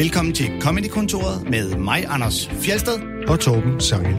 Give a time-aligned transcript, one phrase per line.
[0.00, 3.26] Velkommen til Comedy-kontoret med mig, Anders Fjelsted.
[3.28, 4.14] og Torben Sangel.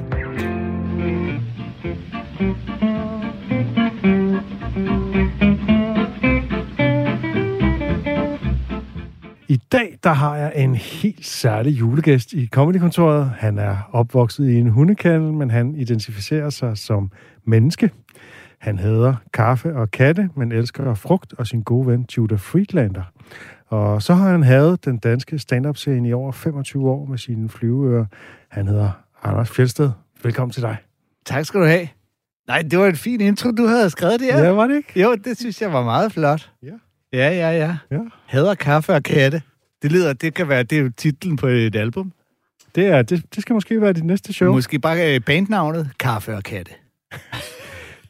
[9.48, 13.30] I dag der har jeg en helt særlig julegæst i Comedy-kontoret.
[13.30, 17.12] Han er opvokset i en hundekandel, men han identificerer sig som
[17.46, 17.90] menneske.
[18.60, 23.04] Han hader kaffe og katte, men elsker frugt og sin gode ven Judah Friedlander.
[23.72, 28.06] Og så har han haft den danske stand-up-scene i over 25 år med sine flyveører.
[28.50, 28.92] Han hedder
[29.24, 29.92] Anders Fjeldsted.
[30.24, 30.78] Velkommen til dig.
[31.26, 31.88] Tak skal du have.
[32.48, 34.44] Nej, det var en fin intro, du havde skrevet der.
[34.44, 35.02] Ja, var det ikke?
[35.02, 36.52] Jo, det synes jeg var meget flot.
[36.64, 36.68] Ja.
[37.14, 37.78] Ja, ja, ja.
[37.92, 38.00] Ja.
[38.26, 39.42] Hader kaffe og katte.
[39.82, 42.14] Det lyder, det kan være, det er jo titlen på et album.
[42.76, 44.54] Det, er, det, det skal måske være dit næste show.
[44.54, 46.72] Måske bare øh, bandnavnet Kaffe og katte.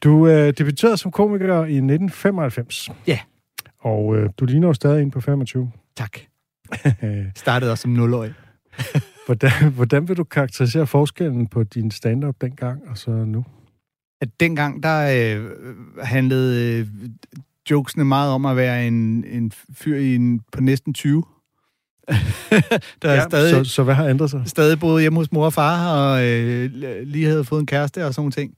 [0.04, 2.90] Du øh, debuterede som komiker i 1995.
[3.06, 3.18] Ja.
[3.82, 5.70] Og øh, du ligner jo stadig en på 25.
[5.96, 6.18] Tak.
[7.36, 8.34] Startede også som 0
[9.26, 13.44] hvordan, hvordan vil du karakterisere forskellen på din stand-up dengang og så nu?
[14.20, 15.50] At dengang, der øh,
[16.02, 16.86] handlede øh,
[17.70, 21.24] jokesene meget om at være en, en fyr i en, på næsten 20.
[23.02, 24.42] der er stadig, så, så hvad har ændret sig?
[24.46, 26.70] stadig boet hjemme hos mor og far, og øh,
[27.02, 28.54] lige havde fået en kæreste og sådan ting.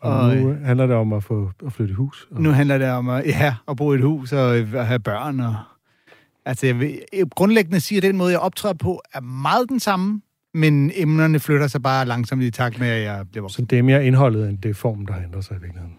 [0.00, 2.28] Og, Og, nu øh, handler det om at få at flytte i hus.
[2.30, 4.86] Og, Nu handler det om at, ja, at bo i et hus og øh, at
[4.86, 5.40] have børn.
[5.40, 5.54] Og,
[6.44, 9.80] altså, jeg vil, jeg grundlæggende siger, at den måde, jeg optræder på, er meget den
[9.80, 10.20] samme,
[10.54, 13.64] men emnerne flytter sig bare langsomt i takt med, at jeg bliver voksen.
[13.64, 15.94] så det er mere indholdet, end det formen, der har ændret sig i virkeligheden.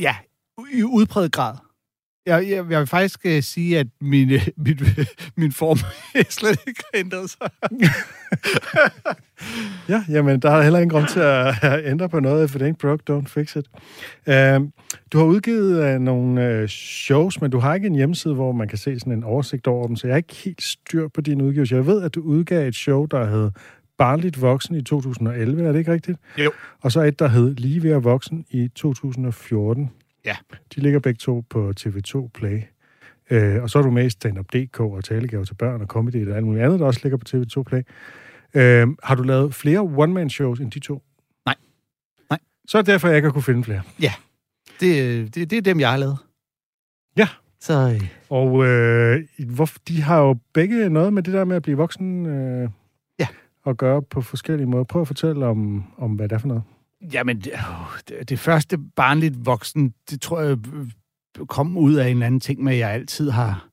[0.00, 0.14] Ja,
[0.72, 1.54] i udpræget grad.
[2.26, 4.78] Jeg, jeg, jeg vil faktisk uh, sige, at min, uh, min,
[5.36, 5.78] min form
[6.30, 7.50] slet ikke har ændret sig.
[9.88, 12.44] Ja, jamen, der er heller ingen grund til at at ændre på noget.
[12.44, 13.66] If it ain't broke, don't fix it.
[14.26, 14.68] Uh,
[15.12, 18.68] du har udgivet uh, nogle uh, shows, men du har ikke en hjemmeside, hvor man
[18.68, 21.44] kan se sådan en oversigt over dem, så jeg er ikke helt styr på dine
[21.44, 21.76] udgivelser.
[21.76, 23.50] Jeg ved, at du udgav et show, der hed
[23.98, 26.18] Barnligt Voksen i 2011, er det ikke rigtigt?
[26.38, 26.50] Jo.
[26.80, 29.90] Og så et, der hed Lige ved at Voksen i 2014.
[30.24, 30.36] Ja.
[30.74, 32.62] De ligger begge to på TV2 Play.
[33.30, 36.36] Uh, og så er du med i Stand-Up.dk og Talegaver til børn og comedy og
[36.36, 37.82] alt muligt andet, der også ligger på TV2 Play.
[38.54, 41.02] Øh, har du lavet flere one-man-shows end de to?
[41.46, 41.54] Nej.
[42.30, 42.38] Nej.
[42.68, 43.82] Så er det derfor, jeg ikke har kunne finde flere.
[44.80, 46.18] Det, øh, det, det er dem, jeg har lavet.
[47.16, 47.28] Ja.
[47.60, 51.62] Så øh, Og øh, hvor, de har jo begge noget med det der med at
[51.62, 52.68] blive voksen øh,
[53.18, 53.26] Ja.
[53.62, 54.84] og gøre på forskellige måder.
[54.84, 56.62] Prøv at fortælle om, om hvad det er for noget.
[57.12, 57.52] Jamen, det,
[58.28, 62.62] det, første barnligt voksen, det tror jeg øh, kom ud af en eller anden ting
[62.62, 63.68] med, at jeg altid har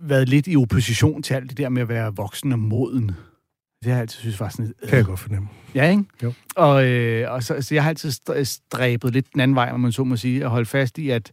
[0.00, 3.08] været lidt i opposition til alt det der med at være voksen og moden.
[3.08, 4.72] Det har jeg altid synes var sådan...
[4.88, 5.48] Kan jeg godt fornemme.
[5.74, 6.04] Ja, ikke?
[6.22, 6.32] Jo.
[6.56, 9.80] Og, øh, og så, så jeg har altid stræ- stræbet lidt den anden vej, om
[9.80, 11.32] man så må sige, at holde fast i, at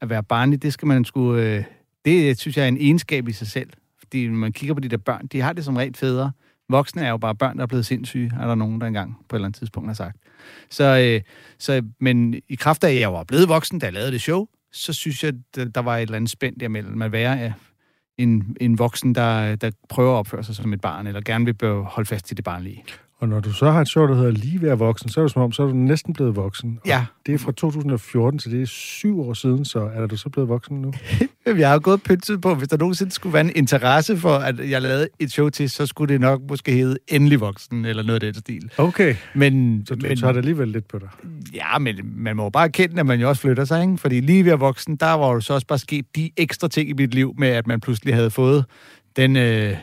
[0.00, 1.34] at være barnlig, det skal man sgu...
[1.34, 1.64] Øh,
[2.04, 3.70] det synes jeg er en egenskab i sig selv.
[3.98, 6.32] Fordi når man kigger på de der børn, de har det som rent fædre.
[6.70, 9.36] Voksne er jo bare børn, der er blevet sindssyge, er der nogen, der engang på
[9.36, 10.16] et eller andet tidspunkt har sagt.
[10.70, 11.20] Så, øh,
[11.58, 14.46] så, men i kraft af, at jeg var blevet voksen, da jeg lavede det show,
[14.72, 17.52] så synes jeg, at der var et eller andet spændt der mellem at være ja,
[18.18, 21.72] en, en voksen, der, der prøver at opføre sig som et barn, eller gerne vil
[21.72, 22.84] holde fast i det barnlige.
[23.20, 25.24] Og når du så har et show, der hedder Lige ved at voksen, så er
[25.24, 26.78] det som om, så er du næsten blevet voksen.
[26.82, 27.04] Og Ja.
[27.26, 30.48] Det er fra 2014, så det er syv år siden, så er du så blevet
[30.48, 30.92] voksen nu?
[31.58, 34.70] Jeg har jo gået pyntet på, hvis der nogensinde skulle være en interesse for, at
[34.70, 38.22] jeg lavede et show til, så skulle det nok måske hedde Endelig Voksen, eller noget
[38.22, 38.70] af den stil.
[38.78, 39.14] Okay.
[39.34, 41.08] Men, Så du men tager det alligevel lidt på dig.
[41.54, 43.96] ja, men man må jo bare erkende, at man jo også flytter sig, ikke?
[43.98, 46.88] Fordi lige ved at voksen, der var jo så også bare sket de ekstra ting
[46.88, 48.64] i mit liv, med at man pludselig havde fået
[49.16, 49.76] den, øh,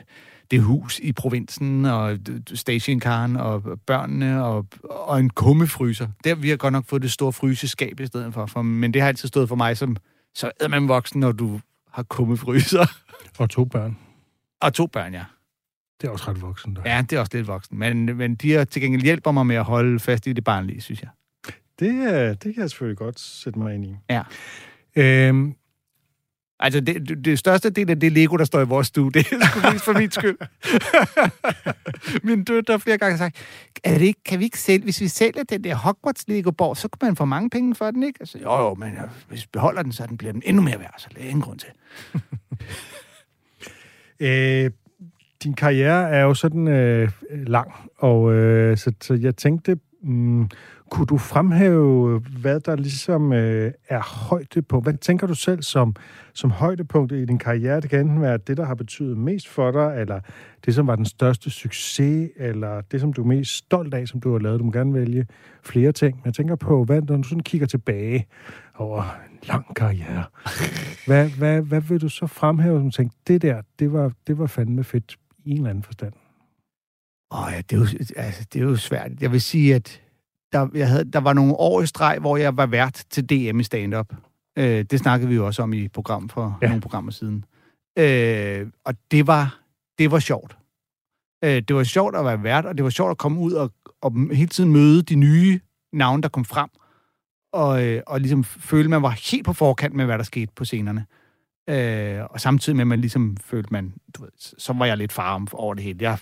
[0.51, 2.17] det hus i provinsen, og
[2.53, 6.07] stationcaren, og børnene, og, og en kummefryser.
[6.23, 9.01] Der vi har godt nok fået det store fryseskab i stedet for, for men det
[9.01, 9.97] har altid stået for mig som,
[10.35, 11.59] så er man voksen, når du
[11.91, 12.85] har kummefryser.
[13.39, 13.97] Og to børn.
[14.61, 15.23] Og to børn, ja.
[16.01, 16.75] Det er også ret voksen.
[16.75, 16.81] Der.
[16.85, 17.79] Ja, det er også lidt voksen.
[17.79, 20.81] Men, men de har til gengæld hjælper mig med at holde fast i det barnlige,
[20.81, 21.09] synes jeg.
[21.79, 23.95] Det, det kan jeg selvfølgelig godt sætte mig ind i.
[24.09, 24.23] Ja.
[24.95, 25.55] Øhm,
[26.59, 29.71] Altså, det, det, største del af det Lego, der står i vores stue, det er
[29.71, 30.37] mest for min skyld.
[32.27, 33.35] min døtre har flere gange sagt,
[33.83, 36.87] er det ikke, kan vi ikke sælge, hvis vi sælger den der Hogwarts Lego-borg, så
[36.87, 38.17] kan man få mange penge for den, ikke?
[38.19, 40.79] Altså, jo, jo, men ja, hvis vi beholder den, så den bliver den endnu mere
[40.79, 41.69] værd, så det er ingen grund til.
[44.27, 44.71] øh,
[45.43, 50.49] din karriere er jo sådan øh, lang, og øh, så, så jeg tænkte, mm,
[50.89, 54.85] kunne du fremhæve, hvad der ligesom øh, er højdepunkt?
[54.85, 55.95] Hvad tænker du selv som,
[56.33, 57.81] som højdepunkt i din karriere?
[57.81, 60.19] Det kan enten være det, der har betydet mest for dig, eller
[60.65, 64.19] det, som var den største succes, eller det, som du er mest stolt af, som
[64.19, 64.59] du har lavet.
[64.59, 65.27] Du må gerne vælge
[65.63, 66.15] flere ting.
[66.15, 68.27] Men jeg tænker på, hvad, når du sådan kigger tilbage
[68.75, 70.23] over en lang karriere,
[71.07, 74.47] hvad, hvad, hvad vil du så fremhæve, som tænker, det der, det var, det var
[74.47, 76.13] fandme fedt i en eller anden forstand?
[77.31, 77.85] Åh ja, det er, jo,
[78.15, 79.11] altså, det er jo svært.
[79.21, 80.01] Jeg vil sige, at
[80.53, 83.59] der, jeg havde, der var nogle år i streg, hvor jeg var vært til DM
[83.59, 84.13] i stand-up.
[84.57, 86.67] Øh, det snakkede vi jo også om i program for ja.
[86.67, 87.45] nogle programmer siden.
[87.99, 89.59] Øh, og det var,
[89.97, 90.57] det var sjovt.
[91.43, 93.71] Øh, det var sjovt at være vært, og det var sjovt at komme ud og,
[94.01, 95.59] og hele tiden møde de nye
[95.93, 96.69] navne, der kom frem,
[97.53, 100.65] og, øh, og ligesom føle, man var helt på forkant med, hvad der skete på
[100.65, 101.05] scenerne.
[101.69, 105.11] Øh, og samtidig med, at man ligesom følte, man, du ved, så var jeg lidt
[105.11, 105.97] farm over det hele.
[106.01, 106.17] Jeg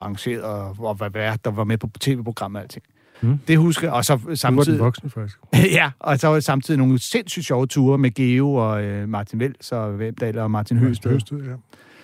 [0.00, 2.84] arrangerede og, og var vært, der var med på tv-programmet og alting.
[3.22, 3.38] Mm.
[3.48, 3.90] Det husker.
[3.90, 4.78] Og så samtidig...
[4.78, 5.38] Du var voksne, faktisk.
[5.78, 9.98] ja, og så samtidig nogle sindssygt sjove ture med Geo og øh, Martin Vels og
[9.98, 11.10] Vemdal og Martin Høsted.
[11.10, 11.54] Høsted ja.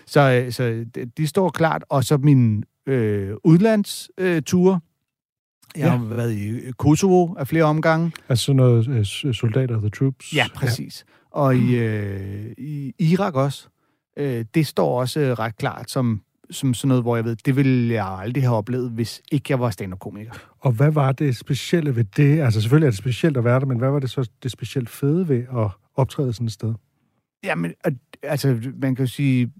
[0.07, 0.85] Så, øh, så
[1.17, 1.85] de står klart.
[1.89, 4.81] Og så min øh, udlandsture.
[5.77, 8.13] Øh, jeg har været i Kosovo af flere omgange.
[8.29, 10.35] Altså noget øh, soldater of the troops?
[10.35, 11.05] Ja, præcis.
[11.09, 11.41] Ja.
[11.41, 13.69] Og i, øh, i Irak også.
[14.17, 17.57] Øh, det står også øh, ret klart som som sådan noget, hvor jeg ved, det
[17.57, 20.33] ville jeg aldrig have oplevet, hvis ikke jeg var stand-up-komiker.
[20.61, 22.41] Og hvad var det specielle ved det?
[22.41, 24.89] Altså selvfølgelig er det specielt at være der, men hvad var det så det specielt
[24.89, 26.75] fede ved at optræde sådan et sted?
[27.45, 27.73] Jamen,
[28.23, 29.53] altså, man kan jo sige,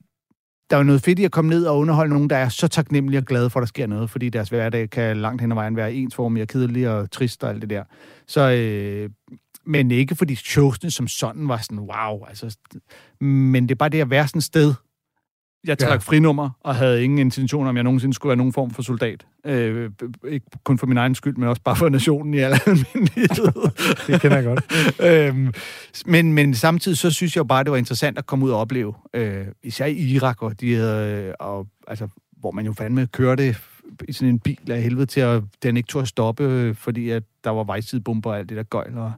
[0.71, 2.69] der er jo noget fedt i at komme ned og underholde nogen, der er så
[2.69, 5.55] taknemmelige og glade for, at der sker noget, fordi deres hverdag kan langt hen ad
[5.55, 7.85] vejen være ensformig og kedelig og trist og alt det der.
[8.27, 9.11] Så, øh,
[9.67, 12.57] men ikke fordi showsene som sådan var sådan, wow, altså,
[13.21, 14.75] men det er bare det at være sådan et sted,
[15.69, 15.97] jeg trak ja.
[15.97, 19.27] frinummer og havde ingen intention om, at jeg nogensinde skulle være nogen form for soldat.
[19.47, 19.91] Øh,
[20.29, 23.53] ikke kun for min egen skyld, men også bare for nationen i al almindelighed.
[24.07, 24.65] det kender jeg godt.
[25.29, 25.53] øhm,
[26.07, 28.95] men, men samtidig så synes jeg bare, det var interessant at komme ud og opleve.
[29.15, 32.09] Øh, især i Irak, og de havde, og, altså,
[32.41, 33.55] hvor man jo fandme kørte
[34.09, 37.23] i sådan en bil af helvede til, at den ikke tog at stoppe, fordi at
[37.45, 38.99] der var vejsidebomber og alt det der gøjl.
[38.99, 39.13] Og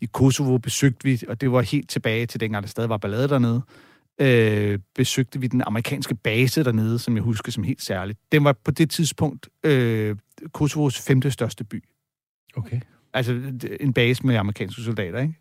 [0.00, 3.28] I Kosovo besøgte vi, og det var helt tilbage til dengang, der stadig var ballade
[3.28, 3.62] dernede
[4.18, 8.18] øh, besøgte vi den amerikanske base dernede, som jeg husker som helt særligt.
[8.32, 10.16] Den var på det tidspunkt øh,
[10.52, 11.84] Kosovos femte største by.
[12.56, 12.80] Okay.
[13.12, 13.40] Altså
[13.80, 15.34] en base med amerikanske soldater, ikke?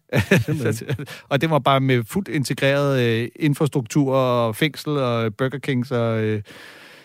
[1.30, 5.92] og det var bare med fuldt integreret øh, infrastruktur og fængsel og Burger Kings.
[5.92, 6.42] Og, øh,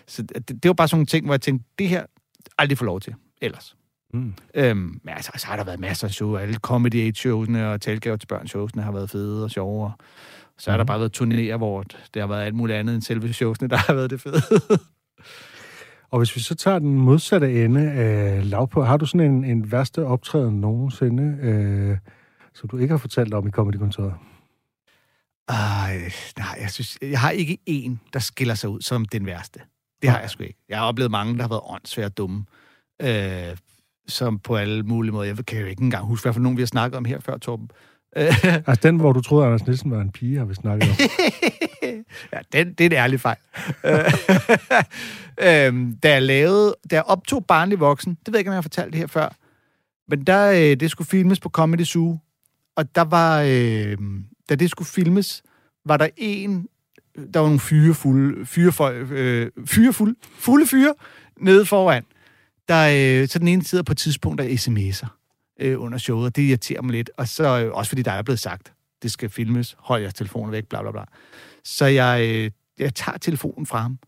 [0.07, 2.07] så det, det var bare sådan nogle ting, hvor jeg tænkte, det her
[2.59, 3.77] aldrig få lov til ellers.
[4.13, 4.35] Mm.
[4.55, 6.37] Øhm, men altså, så har der været masser af show.
[6.37, 9.85] Alle Comedy Age showsene og talgaver til børn showsene har været fede og sjove.
[9.85, 9.93] Og
[10.61, 10.87] så har der mhm.
[10.87, 11.83] bare været turnéer, hvor
[12.15, 14.43] det har været alt muligt andet end selve showsene, der har været det fede.
[16.11, 19.45] Og hvis vi så tager den modsatte ende af lav på, har du sådan en,
[19.45, 21.99] en værste optræden nogensinde, øh,
[22.55, 24.15] som du ikke har fortalt om i Comedy-kontoret?
[25.49, 29.61] Ej, nej, jeg synes, jeg har ikke en, der skiller sig ud som den værste.
[30.03, 30.59] Det har jeg sgu ikke.
[30.69, 32.45] Jeg har oplevet mange, der har været åndssvært dumme.
[33.03, 33.57] Øh,
[34.09, 35.25] som på alle mulige måder.
[35.25, 37.37] Jeg kan jo ikke engang huske, hvad for nogen vi har snakket om her før,
[37.37, 37.71] Torben.
[38.13, 40.97] Altså den, hvor du troede, Anders Nielsen var en pige, har vi snakket om.
[42.33, 43.37] ja, den, det er en ærlig fejl.
[45.47, 48.57] øhm, da, jeg lavede, da jeg optog Barnlig Voksen, det ved jeg ikke, om jeg
[48.57, 49.29] har fortalt det her før,
[50.09, 52.19] men der, øh, det skulle filmes på Comedy Zoo,
[52.77, 53.97] og der var, øh,
[54.49, 55.43] da det skulle filmes,
[55.87, 56.67] var der en,
[57.35, 60.95] der var nogle fyre fulde, fyre, øh, fyre fulde, fulde fyre
[61.41, 62.05] nede foran,
[62.69, 65.20] der, øh, så den ene sidder på et tidspunkt der sms'er
[65.61, 67.11] øh, under showet, og det irriterer mig lidt.
[67.17, 68.73] Og så øh, også fordi der er blevet sagt,
[69.03, 71.05] det skal filmes, hold jeres telefoner væk, bla bla bla.
[71.65, 73.99] Så jeg, øh, jeg tager telefonen fra ham.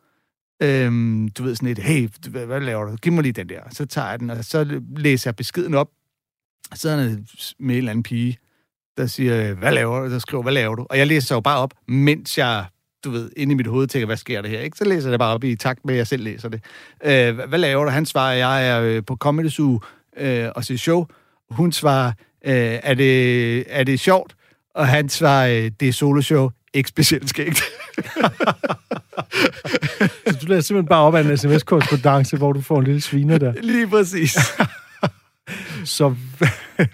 [0.63, 2.97] Øhm, du ved sådan lidt, hey, hvad, hvad laver du?
[2.97, 3.61] Giv mig lige den der.
[3.71, 5.89] Så tager jeg den, og så læser jeg beskeden op.
[6.75, 7.27] Så sidder han
[7.59, 8.39] med en eller anden pige,
[8.97, 10.11] der siger, hvad laver du?
[10.11, 10.87] Der skriver, hvad laver du?
[10.91, 12.67] Og jeg læser jo bare op, mens jeg
[13.05, 14.61] du ved, inde i mit hoved tænker, hvad sker der her?
[14.61, 14.77] Ikke?
[14.77, 16.65] Så læser jeg det bare op i takt med, at jeg selv læser det.
[17.05, 17.91] Øh, hvad laver du?
[17.91, 19.81] Han svarer, jeg er øh, på Comedy Zoo
[20.17, 21.06] øh, og ser show.
[21.53, 22.13] Hun svarer,
[22.44, 24.35] øh, er, det, er det sjovt?
[24.75, 27.59] Og han svarer, øh, det er soloshow, ikke specielt skægt.
[30.27, 33.39] så du læser simpelthen bare op af en sms-korrespondance, hvor du får en lille sviner
[33.39, 33.53] der.
[33.73, 34.37] Lige præcis.
[35.85, 36.15] så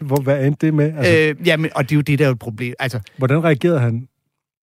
[0.00, 0.92] hvor, hvad endte det med?
[0.96, 2.74] Altså, øh, jamen, og det er jo det, der er et problem.
[2.78, 4.08] Altså, hvordan reagerede han?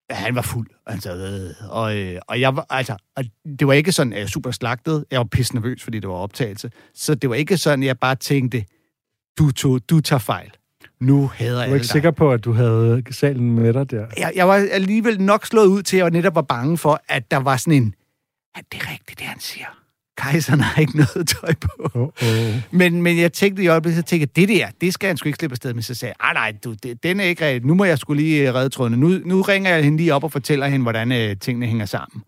[0.09, 0.67] Han var fuld.
[0.85, 3.23] Altså, øh, og, øh, og jeg var, altså, og
[3.59, 5.05] det var ikke sådan, at jeg super slagtet.
[5.11, 6.71] Jeg var pisse nervøs, fordi det var optagelse.
[6.93, 8.65] Så det var ikke sådan, at jeg bare tænkte,
[9.39, 10.51] du, tog, du tager fejl.
[10.99, 14.05] Nu hader jeg Du var ikke sikker på, at du havde salen med dig der?
[14.17, 17.31] Jeg, jeg var alligevel nok slået ud til, at jeg netop var bange for, at
[17.31, 17.95] der var sådan en,
[18.55, 19.65] at det er rigtigt, det han siger.
[20.17, 21.89] Kejseren har ikke noget tøj på.
[21.93, 22.55] Oh, oh.
[22.71, 25.37] Men, men jeg tænkte i øjeblikket, så tænkte det der, det skal han sgu ikke
[25.37, 25.83] slippe afsted med.
[25.83, 27.65] Så sagde jeg, nej, du, det, den er ikke rigtigt.
[27.65, 28.97] Nu må jeg skulle lige redde trådene.
[28.97, 32.23] Nu, nu ringer jeg hende lige op og fortæller hende, hvordan øh, tingene hænger sammen.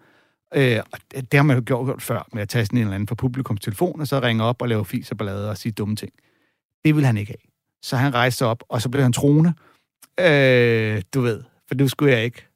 [0.55, 2.83] Øh, og det, det har man jo gjort, gjort før, med at tage sådan en
[2.83, 5.57] eller anden fra publikums telefon, og så ringe op og lave fis og ballade og
[5.57, 6.11] sige dumme ting.
[6.87, 7.51] Det vil han ikke have.
[7.81, 9.53] Så han rejste op, og så blev han troende.
[10.19, 12.47] Øh, du ved, for det skulle jeg ikke.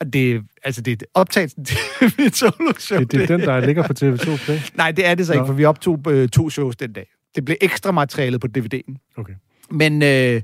[0.00, 1.76] Og det, altså, det er optagelsen til
[2.18, 2.98] mit solo-show.
[2.98, 4.58] Det, det er den, der ligger på TV2 Play.
[4.74, 5.46] Nej, det er det så ikke, Nå.
[5.46, 7.06] for vi optog øh, to shows den dag.
[7.34, 9.14] Det blev ekstra materialet på DVD'en.
[9.16, 9.34] Okay.
[9.70, 10.42] Men, øh,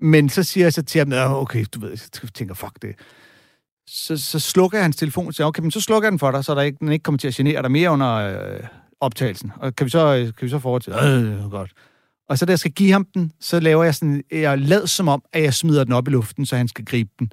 [0.00, 1.90] men så siger jeg så til ham, "Nå, okay, du ved,
[2.22, 2.94] jeg tænker, fuck det.
[3.86, 6.30] Så, så slukker jeg hans telefon og siger, okay, men så slukker jeg den for
[6.30, 8.60] dig, så der ikke, den ikke kommer til at genere dig mere under øh,
[9.00, 9.52] optagelsen.
[9.56, 11.00] Og kan vi så, øh, kan vi så fortsætte?
[11.00, 11.72] Øh, godt.
[12.28, 15.08] Og så da jeg skal give ham den, så laver jeg sådan, jeg lad som
[15.08, 17.32] om, at jeg smider den op i luften, så han skal gribe den.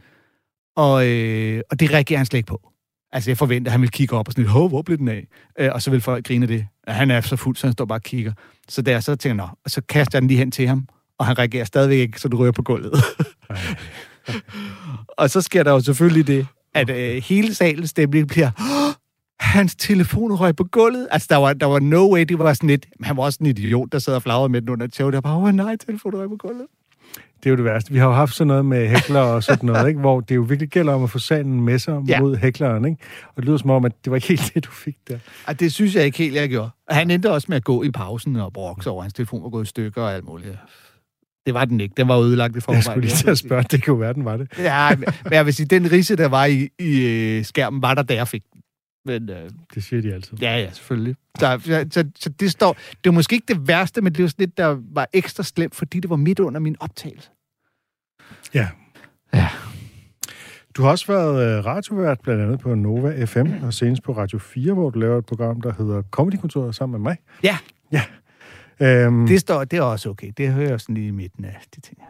[0.75, 2.69] Og, øh, og det reagerer han slet ikke på.
[3.11, 5.07] Altså, jeg forventer, at han vil kigge op og sådan lidt, Hov, hvor blev den
[5.07, 5.27] af?
[5.59, 6.67] Øh, og så vil folk grine det.
[6.87, 8.33] Og han er så fuld, så han står bare og kigger.
[8.69, 10.87] Så der så tænker jeg, Nå, og så kaster jeg den lige hen til ham,
[11.19, 12.93] og han reagerer stadigvæk ikke, så du rører på gulvet.
[15.17, 18.93] og så sker der jo selvfølgelig det, at øh, hele salens stemning bliver, "Åh,
[19.43, 21.07] hans telefon røg på gulvet.
[21.11, 23.45] Altså, der var, der var no way, det var sådan lidt, han var også en
[23.47, 25.13] idiot, der sad og flagrede med den under et tog.
[25.13, 26.65] Der bare, åh oh, nej, telefonen røg på gulvet.
[27.43, 27.91] Det er jo det værste.
[27.91, 29.99] Vi har jo haft sådan noget med hækler og sådan noget, ikke?
[29.99, 32.19] hvor det jo virkelig gælder om at få salen med sig Ja.
[32.19, 32.85] mod hækleren.
[32.85, 32.97] Ikke?
[33.27, 35.17] Og det lyder som om, at det var ikke helt det, du fik der.
[35.47, 36.69] Og det synes jeg ikke helt, jeg gjorde.
[36.89, 39.49] Og han endte også med at gå i pausen og brokse over, hans telefon var
[39.49, 40.57] gået i stykker og alt muligt.
[41.45, 41.93] Det var den ikke.
[41.97, 42.77] Den var ødelagt i forvejen.
[42.77, 44.47] Jeg skulle lige til at spørge, det jo være, den var det.
[44.57, 44.89] Ja,
[45.23, 48.13] men jeg vil sige, den rise, der var i, i øh, skærmen, var der, da
[48.13, 48.43] jeg fik.
[49.05, 50.37] Men øh, Det siger de altid.
[50.41, 51.15] ja, ja, selvfølgelig.
[51.39, 52.73] Så, så, så, så det står...
[52.73, 55.75] Det var måske ikke det værste, men det var sådan lidt, der var ekstra slemt,
[55.75, 57.29] fordi det var midt under min optagelse.
[58.53, 58.67] Ja.
[59.33, 59.49] Ja.
[60.77, 64.39] Du har også været øh, radiovært, blandt andet på Nova FM, og senest på Radio
[64.39, 67.17] 4, hvor du laver et program, der hedder Comedykontoret sammen med mig.
[67.43, 67.57] Ja.
[67.91, 68.03] Ja.
[68.79, 70.31] Øhm, Det, står, det er også okay.
[70.37, 72.07] Det hører jeg sådan lige i midten af de ting her.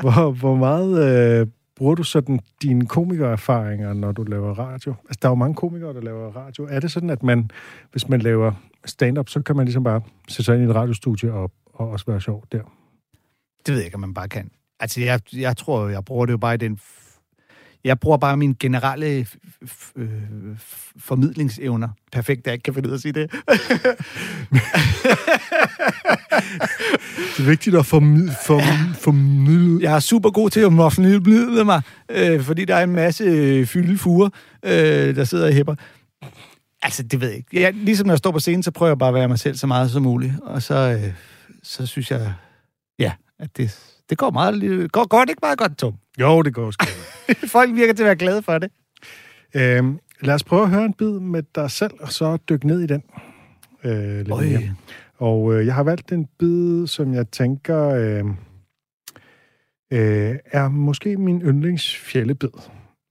[0.02, 1.04] hvor, hvor meget
[1.40, 4.94] øh, bruger du sådan dine komikererfaringer, når du laver radio?
[5.04, 6.66] Altså, der er jo mange komikere, der laver radio.
[6.70, 7.50] Er det sådan, at man,
[7.92, 8.52] hvis man laver
[8.84, 12.04] stand-up, så kan man ligesom bare sætte sig ind i et radiostudie og, og også
[12.08, 12.62] være sjov der?
[13.66, 14.50] Det ved jeg ikke, om man bare kan.
[14.80, 16.80] Altså, jeg, jeg tror, jeg bruger det jo bare i den...
[17.84, 19.26] Jeg bruger bare mine generelle
[19.96, 20.08] øh,
[20.98, 21.88] formidlingsevner.
[22.12, 23.30] Perfekt, jeg ikke kan finde ud af at sige det.
[27.36, 28.32] Det er vigtigt at formidle...
[28.46, 29.82] Form, formidle.
[29.82, 33.66] Jeg er super god til at formidle mig, øh, fordi der er en masse øh,
[33.66, 34.28] fyldefuger,
[34.62, 35.74] øh, der sidder i hæpper.
[36.82, 37.60] Altså, det ved jeg ikke.
[37.60, 39.56] Jeg, ligesom når jeg står på scenen, så prøver jeg bare at være mig selv
[39.56, 40.32] så meget som muligt.
[40.42, 41.12] Og så, øh,
[41.62, 42.32] så synes jeg,
[42.98, 44.92] ja, at det, det går meget...
[44.92, 45.94] Går, går det ikke meget godt, Tom?
[46.20, 46.86] Jo, det går sgu.
[47.56, 48.70] Folk virker til at være glade for det.
[49.54, 52.80] øhm, lad os prøve at høre en bid med dig selv, og så dykke ned
[52.80, 53.02] i den.
[53.84, 54.74] Øh, lidt mere.
[55.18, 58.24] Og øh, jeg har valgt en bid, som jeg tænker øh,
[59.92, 62.48] øh, er måske min yndlingsfjællebid,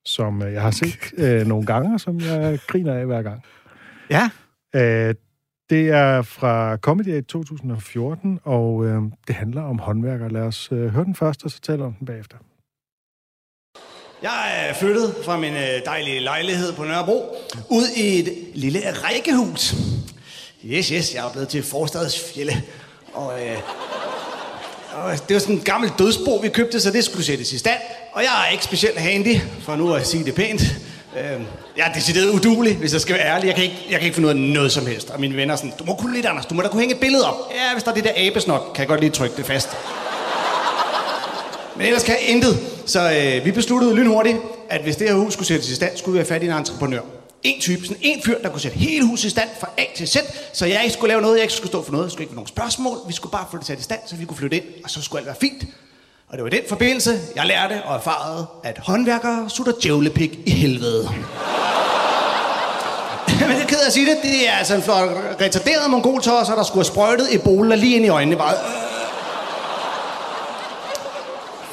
[0.05, 3.41] som øh, jeg har set øh, nogle gange, og som jeg griner af hver gang.
[4.09, 4.29] Ja.
[4.75, 5.15] Øh,
[5.69, 10.29] det er fra Comedy Aid 2014, og øh, det handler om håndværker.
[10.29, 12.37] Lad os øh, høre den først, og så taler om den bagefter.
[14.21, 17.35] Jeg er flyttet fra min øh, dejlige lejlighed på Nørrebro
[17.69, 19.75] ud i et lille rækkehus.
[20.65, 22.53] Yes, yes, jeg er blevet til forstadsfjelle.
[23.13, 23.57] Og, øh,
[24.93, 27.79] og det var sådan en gammel dødsbo, vi købte, så det skulle sættes i stand.
[28.13, 30.61] Og jeg er ikke specielt handy, for nu at sige det pænt.
[31.19, 31.41] Øh,
[31.77, 33.47] jeg er decideret udulig, hvis jeg skal være ærlig.
[33.47, 35.09] Jeg kan, ikke, jeg kan ikke finde ud af noget som helst.
[35.09, 36.45] Og mine venner er sådan, du må kunne lidt, Anders.
[36.45, 37.35] Du må da kunne hænge et billede op.
[37.55, 39.69] Ja, hvis der er det der abesnot, kan jeg godt lige trykke det fast.
[41.75, 42.59] Men ellers kan jeg intet.
[42.85, 44.37] Så øh, vi besluttede lynhurtigt,
[44.69, 46.51] at hvis det her hus skulle sættes i stand, skulle vi have fat i en
[46.51, 47.01] entreprenør.
[47.43, 50.07] En type, sådan en fyr, der kunne sætte hele huset i stand fra A til
[50.07, 50.17] Z,
[50.53, 52.31] så jeg ikke skulle lave noget, jeg ikke skulle stå for noget, jeg skulle ikke
[52.31, 52.97] være nogen spørgsmål.
[53.07, 55.01] Vi skulle bare få det sat i stand, så vi kunne flytte ind, og så
[55.01, 55.63] skulle alt være fint.
[56.29, 60.51] Og det var i den forbindelse, jeg lærte og erfarede, at håndværkere sutter djævlepik i
[60.51, 61.03] helvede.
[63.47, 65.09] Men det er ked af at sige det, det er altså en flot
[65.41, 68.35] retarderet mongoltosser, der skulle have sprøjtet Ebola lige ind i øjnene.
[68.35, 68.59] Bare, øh.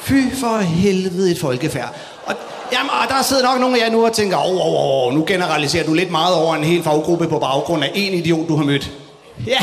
[0.01, 1.95] Fy for helvede et folkefærd.
[2.25, 2.35] Og,
[2.73, 5.23] jamen, og der sidder nok nogle af jer nu og tænker, åh, oh, oh, nu
[5.27, 8.63] generaliserer du lidt meget over en hel faggruppe på baggrund af en idiot, du har
[8.63, 8.91] mødt.
[9.47, 9.59] Ja.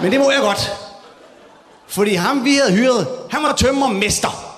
[0.00, 0.85] Men det må jeg godt.
[1.88, 4.56] Fordi ham, vi havde hyret, han var tømmermester.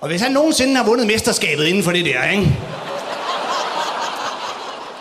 [0.00, 2.58] Og hvis han nogensinde har vundet mesterskabet inden for det der, ikke?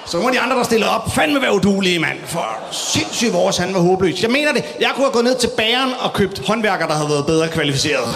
[0.05, 2.17] Så må de andre, der stiller op, fandme være udulige, mand.
[2.25, 4.21] For sindssygt vores, han var håbløs.
[4.21, 4.63] Jeg mener det.
[4.79, 8.15] Jeg kunne have gået ned til bageren og købt håndværker, der havde været bedre kvalificeret.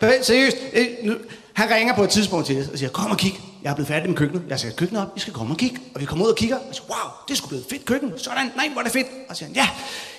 [0.00, 1.16] Men seriøst, øh,
[1.56, 3.88] han ringer på et tidspunkt til os og siger, kom og kig, jeg er blevet
[3.88, 4.42] færdig med køkkenet.
[4.48, 5.78] Jeg sætter køkkenet op, I skal komme og kigge.
[5.94, 7.84] Og vi kommer ud og kigger, og siger, wow, det er blive blevet et fedt
[7.84, 8.12] køkken.
[8.16, 9.06] Sådan, nej, hvor er det fedt.
[9.28, 9.68] Og siger han, ja,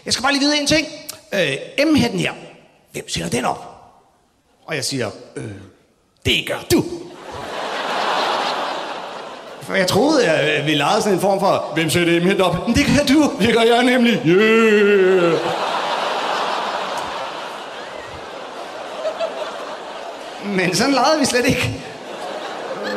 [0.06, 0.88] jeg skal bare lige vide en ting.
[1.34, 2.34] Øh, M-hætten her,
[2.92, 3.66] hvem sætter den op?
[4.66, 5.52] Og jeg siger, øh,
[6.26, 6.84] det gør du.
[9.62, 12.68] For jeg troede, at øh, vi legede sådan en form for, hvem sætter M-hætten op?
[12.68, 14.22] Men det gør du, det gør jeg nemlig.
[14.26, 15.67] Yeah.
[20.56, 21.80] Men sådan legede vi slet ikke.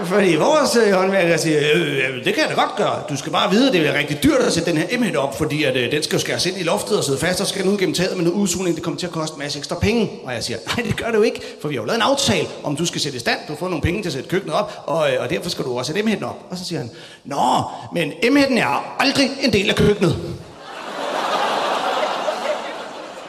[0.05, 3.03] Fordi vores øh, håndværker siger, øh, øh, det kan jeg da godt gøre.
[3.09, 5.39] Du skal bare vide, at det er rigtig dyrt at sætte den her m op,
[5.39, 7.63] fordi at, øh, den skal jo skæres ind i loftet og sidde fast, og skal
[7.63, 8.77] den ud gennem taget med noget udsugning.
[8.77, 10.11] Det kommer til at koste en masse ekstra penge.
[10.25, 12.03] Og jeg siger, nej, det gør det jo ikke, for vi har jo lavet en
[12.03, 13.39] aftale, om du skal sætte i stand.
[13.49, 15.79] Du får nogle penge til at sætte køkkenet op, og, øh, og derfor skal du
[15.79, 16.39] også sætte m op.
[16.51, 16.91] Og så siger han,
[17.25, 17.63] nå,
[17.95, 20.17] men m er aldrig en del af køkkenet.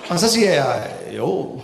[0.10, 0.88] og så siger jeg,
[1.18, 1.62] jo,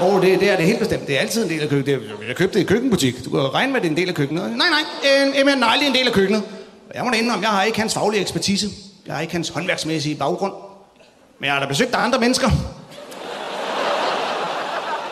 [0.00, 1.06] oh, det, det er det helt bestemt.
[1.06, 2.02] Det er altid en del af køkkenet.
[2.28, 3.24] Jeg købte det i køkkenbutik.
[3.24, 4.42] Du kan regne med, at det er en del af køkkenet.
[4.42, 4.80] Nej, nej,
[5.24, 6.42] en, en, er en del af køkkenet.
[6.94, 8.68] Jeg må da indrømme, jeg har ikke hans faglige ekspertise.
[9.06, 10.52] Jeg har ikke hans håndværksmæssige baggrund.
[11.38, 12.50] Men jeg har da besøgt af andre mennesker.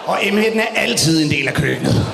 [0.07, 2.07] Og emheden er altid en del af køkkenet.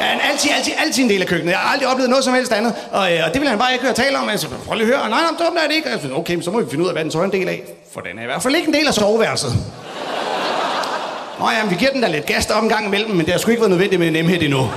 [0.00, 1.52] Ja, han er altid, altid, altid en del af køkkenet.
[1.52, 2.74] Jeg har aldrig oplevet noget som helst andet.
[2.90, 4.28] Og, øh, og det vil han bare ikke høre tale om.
[4.28, 5.10] Jeg siger, prøv lige at høre.
[5.10, 5.88] Nej, nej, det er det ikke.
[5.88, 7.48] Jeg siger, okay, så må vi finde ud af, hvad den så er en del
[7.48, 7.62] af.
[7.92, 9.52] For den er i hvert fald ikke en del af soveværelset.
[11.38, 13.50] Nå ja, vi giver den da lidt gas der gang imellem, men det har sgu
[13.50, 14.70] ikke været nødvendigt med en emhed endnu.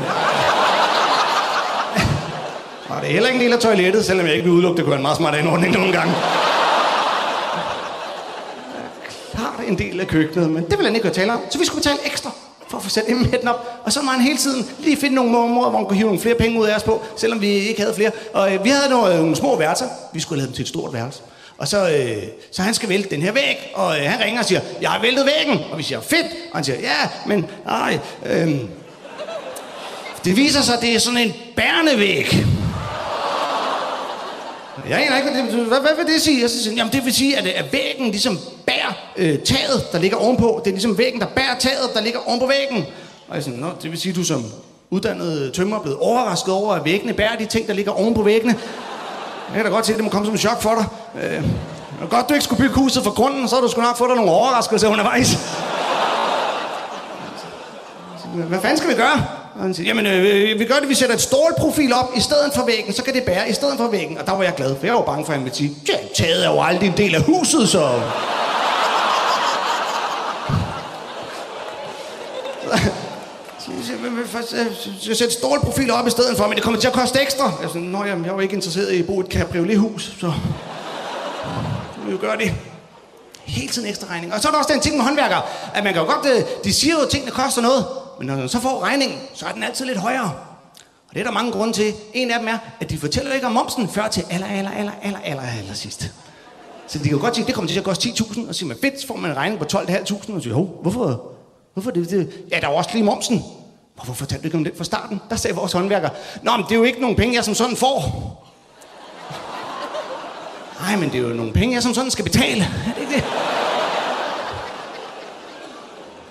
[2.90, 4.84] Og det er heller ikke en del af toilettet, selvom jeg ikke vil udelukke, det
[4.84, 6.14] kunne være en meget smart anordning nogle gange.
[9.36, 11.40] Klart en del af køkkenet, men det vil han ikke tale om.
[11.50, 12.32] Så vi skulle betale ekstra
[12.68, 13.68] for at få sat emheden op.
[13.84, 16.22] Og så må han hele tiden lige finde nogle områder, hvor han kunne hive nogle
[16.22, 18.12] flere penge ud af os på, selvom vi ikke havde flere.
[18.34, 19.86] Og øh, vi havde nogle, øh, nogle små værelser.
[20.14, 21.22] Vi skulle lave dem til et stort værelse.
[21.58, 24.46] Og så, øh, så han skal vælte den her væg, og øh, han ringer og
[24.46, 25.64] siger, jeg har væltet væggen.
[25.72, 26.26] Og vi siger, fedt.
[26.52, 28.00] Og han siger, ja, men nej.
[28.26, 28.56] Øh,
[30.26, 32.46] det viser sig, at det er sådan en bærende væg.
[34.90, 36.42] Jeg aner ikke, hvad, det, hvad, hvad vil det sige?
[36.42, 40.00] Jeg siger, jamen det vil sige, at, øh, at væggen ligesom bærer øh, taget, der
[40.00, 40.62] ligger ovenpå.
[40.64, 42.86] Det er ligesom væggen, der bærer taget, der ligger ovenpå væggen.
[43.28, 44.46] Og jeg siger, Nå, det vil sige, at du som
[44.90, 48.56] uddannet tømmer er blevet overrasket over, at væggene bærer de ting, der ligger ovenpå væggene.
[49.48, 50.86] Jeg kan da godt se, at det må komme som en chok for dig.
[51.24, 54.10] Øh, godt, du ikke skulle bygge huset fra grunden, så har du sgu nok fået
[54.10, 55.38] dig nogle overraskelser undervejs.
[58.36, 59.26] Hvad fanden skal vi gøre?
[59.56, 62.52] Og han siger, jamen øh, vi gør det, vi sætter et stålprofil op i stedet
[62.56, 64.18] for væggen, så kan det bære i stedet for væggen.
[64.18, 65.98] Og der var jeg glad, for jeg var bange for, at han ville sige, ja,
[66.16, 67.90] taget er jo aldrig en del af huset, så...
[73.90, 77.54] jeg Øh, sætte stålprofiler op i stedet for, men det kommer til at koste ekstra.
[77.62, 80.34] Jeg siger, nå jamen, jeg var ikke interesseret i at bo i et cabriolet-hus, så...
[81.96, 82.54] Så vil jo gøre det.
[83.46, 84.34] Hele tiden ekstra regning.
[84.34, 85.42] Og så er der også den ting med håndværkere,
[85.74, 86.26] at man kan jo godt...
[86.26, 87.86] Øh, de siger jo, at tingene koster noget,
[88.18, 90.32] men når man så får regningen, så er den altid lidt højere.
[91.10, 91.94] Og det er der mange grunde til.
[92.14, 94.92] En af dem er, at de fortæller ikke om momsen før til aller, aller, aller,
[95.02, 96.12] aller, aller, aller sidst.
[96.88, 98.60] Så de kan jo godt sige, at det kommer til at koste 10.000, og så
[98.60, 101.22] siger man, fedt, så får man en regning på 12.500, og siger, hov, hvorfor?
[101.74, 102.30] Hvorfor det, det?
[102.52, 103.44] Ja, der er også lige momsen.
[103.98, 105.22] Hvorfor fortalte du ikke om det fra starten?
[105.30, 106.10] Der sagde vores håndværker,
[106.42, 108.34] Nå, men det er jo ikke nogen penge, jeg som sådan får.
[110.82, 112.64] Nej, men det er jo nogle penge, jeg som sådan skal betale.
[112.64, 113.24] Er det ikke det?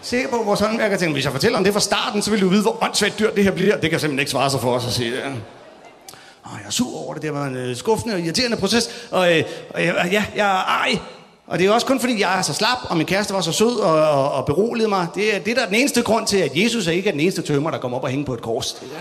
[0.03, 2.41] Sikker på, at vores håndværker tænker, hvis jeg fortæller om det fra starten, så vil
[2.41, 3.77] du vide, hvor åndssvagt dyrt det her bliver.
[3.77, 5.15] Det kan simpelthen ikke svare sig for os at sige.
[5.15, 5.29] Ja.
[6.43, 7.23] Og jeg er sur over det.
[7.23, 8.89] Det var en øh, skuffende og irriterende proces.
[9.11, 10.99] Og, øh, og øh, ja, jeg er ej.
[11.47, 13.53] Og det er også kun fordi, jeg er så slap, og min kæreste var så
[13.53, 15.07] sød og, og, og beroligede mig.
[15.15, 17.21] Det er, det er der den eneste grund til, at Jesus er ikke er den
[17.21, 18.73] eneste tømmer, der kommer op og hænger på et kors.
[18.73, 19.01] Det er,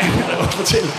[0.00, 0.90] jeg kan godt fortælle.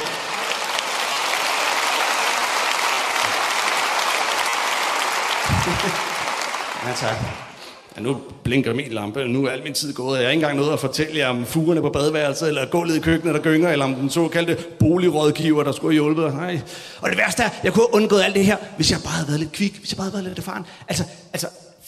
[6.88, 7.53] ja, tak.
[7.98, 10.18] Ja, nu blinker min lampe, nu er al min tid gået.
[10.18, 13.00] Jeg har ikke engang noget at fortælle jer om fugerne på badeværelset, eller gulvet i
[13.00, 16.34] køkkenet, der gynger, eller om den såkaldte boligrådgiver, der skulle have hjulpet.
[16.34, 16.60] Nej.
[17.02, 19.28] Og det værste er, jeg kunne have undgået alt det her, hvis jeg bare havde
[19.28, 20.66] været lidt kvik, hvis jeg bare havde været lidt erfaren.
[20.88, 21.04] Altså,
[21.34, 21.48] altså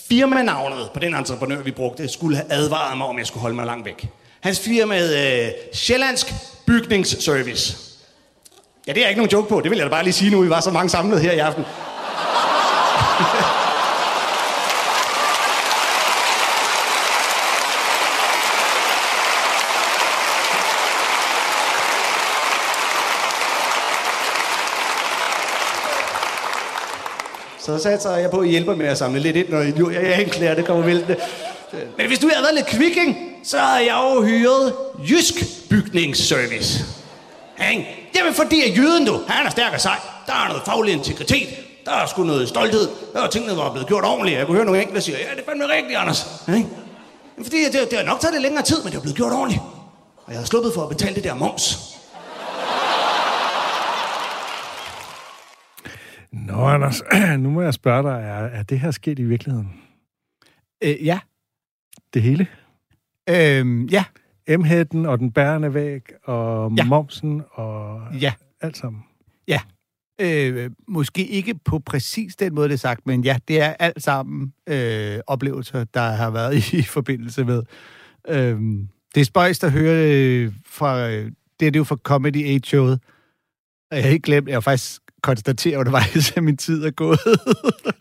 [0.10, 3.65] firmanavnet på den entreprenør, vi brugte, skulle have advaret mig, om jeg skulle holde mig
[3.65, 4.10] langt væk.
[4.41, 6.34] Hans firma hed øh, Sjællandsk
[6.65, 7.78] Bygningsservice.
[8.88, 9.62] Ja, det er ikke nogen joke på.
[9.62, 11.39] Det vil jeg da bare lige sige nu, vi var så mange samlet her i
[11.39, 11.65] aften.
[27.65, 30.56] Så satte jeg på at hjælpe med at samle lidt ind, når jeg, jeg ikke
[30.56, 31.15] det kommer væltende.
[31.97, 34.73] Men hvis du havde været lidt kvikking, så havde jeg jo hyret
[35.10, 35.34] Jysk
[35.69, 36.86] Bygningsservice.
[37.71, 38.10] Ikke?
[38.15, 39.99] Jamen fordi at jyden, du, han er stærk og sej.
[40.28, 41.47] Der er noget faglig integritet.
[41.86, 42.89] Der er sgu noget stolthed.
[43.13, 44.38] Der er tingene, var blevet gjort ordentligt.
[44.38, 46.25] Jeg kunne høre nogle enkelte sige, ja, det er fandme rigtigt, Anders.
[46.47, 46.67] Ikke?
[47.43, 49.62] Fordi det, det har nok taget lidt længere tid, men det er blevet gjort ordentligt.
[50.25, 51.80] Og jeg har sluppet for at betale det der moms.
[56.36, 57.02] Nå, Anders,
[57.39, 59.74] nu må jeg spørge dig, er, er det her sket i virkeligheden?
[60.84, 61.19] Øh, ja.
[62.13, 62.48] Det hele?
[63.30, 64.04] Øhm, ja.
[64.58, 66.84] M-hætten og den bærende væg og Ja.
[66.84, 66.89] ja.
[66.89, 68.34] momsen og Ja.
[68.62, 69.04] alt sammen.
[70.21, 74.04] Øh, måske ikke på præcis den måde, det er sagt, men ja, det er alt
[74.04, 77.63] sammen øh, oplevelser, der har været i, forbindelse med.
[78.28, 78.60] Øh,
[79.15, 81.10] det er spøjst at høre øh, fra...
[81.10, 83.00] Øh, det er det jo fra Comedy 8-showet.
[83.91, 87.20] Og jeg har ikke glemt, jeg har faktisk konstateret undervejs, at min tid er gået.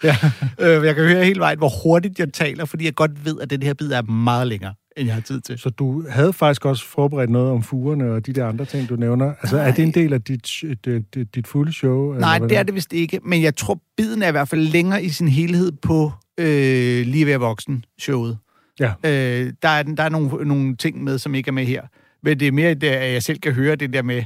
[0.04, 0.16] Ja.
[0.78, 3.50] øh, jeg kan høre hele vejen, hvor hurtigt jeg taler, fordi jeg godt ved, at
[3.50, 5.58] den her bid er meget længere, end jeg har tid til.
[5.58, 8.96] Så du havde faktisk også forberedt noget om fugerne og de der andre ting, du
[8.96, 9.34] nævner.
[9.40, 9.68] Altså, Nej.
[9.68, 10.48] er det en del af dit,
[10.84, 12.12] dit, dit, dit fulde show?
[12.12, 15.04] Nej, det er det vist ikke, men jeg tror, biden er i hvert fald længere
[15.04, 18.38] i sin helhed på øh, Lige ved at voksen showet.
[18.80, 18.92] Ja.
[19.04, 21.82] Øh, der er, der er nogle, nogle ting med, som ikke er med her.
[22.22, 24.24] Men det er mere, det, at jeg selv kan høre det der med,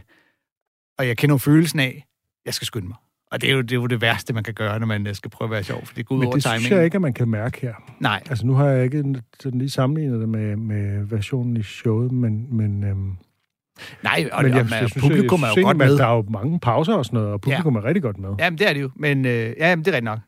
[0.98, 2.07] og jeg kender følelsen af,
[2.48, 2.96] jeg skal skynde mig.
[3.30, 5.14] Og det er, jo, det er jo det værste, man kan gøre, når man øh,
[5.14, 6.60] skal prøve at være sjov, for det går ud Men over det timingen.
[6.60, 7.74] synes jeg ikke, at man kan mærke her.
[8.00, 9.04] Nej, Altså, nu har jeg ikke
[9.40, 12.56] sådan lige sammenlignet det med, med versionen i showet, men...
[12.56, 13.16] men øhm,
[14.02, 15.98] nej og, men og, og publikum jeg er synes jo godt med.
[15.98, 17.80] Der er jo mange pauser og sådan noget, og publikum ja.
[17.80, 18.30] er rigtig godt med.
[18.38, 18.90] Jamen, det er det jo.
[18.96, 20.18] Men, øh, ja, jamen, det er rigtigt nok.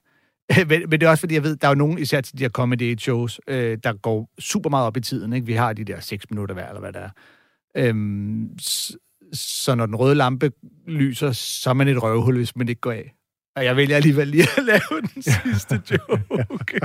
[0.69, 2.45] men, men det er også, fordi jeg ved, der er jo nogen, især til de
[2.45, 5.33] her comedy shows, øh, der går super meget op i tiden.
[5.33, 5.47] Ikke?
[5.47, 7.11] Vi har de der seks minutter hver, eller hvad det er.
[7.77, 8.51] Øhm,
[9.33, 10.51] så når den røde lampe
[10.87, 13.14] lyser, så er man et røvhul, hvis man ikke går af.
[13.57, 16.79] Og jeg vælger alligevel lige at lave den sidste joke.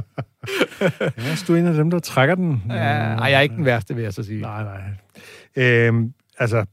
[1.17, 2.61] Ja, du er en af dem, der trækker den.
[2.69, 4.41] ja, ej, jeg er ikke den værste, vil jeg så sige.
[4.41, 4.81] Nej, nej.
[5.55, 6.65] Øhm, altså,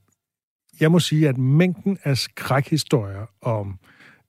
[0.80, 3.78] jeg må sige, at mængden af skrækhistorier om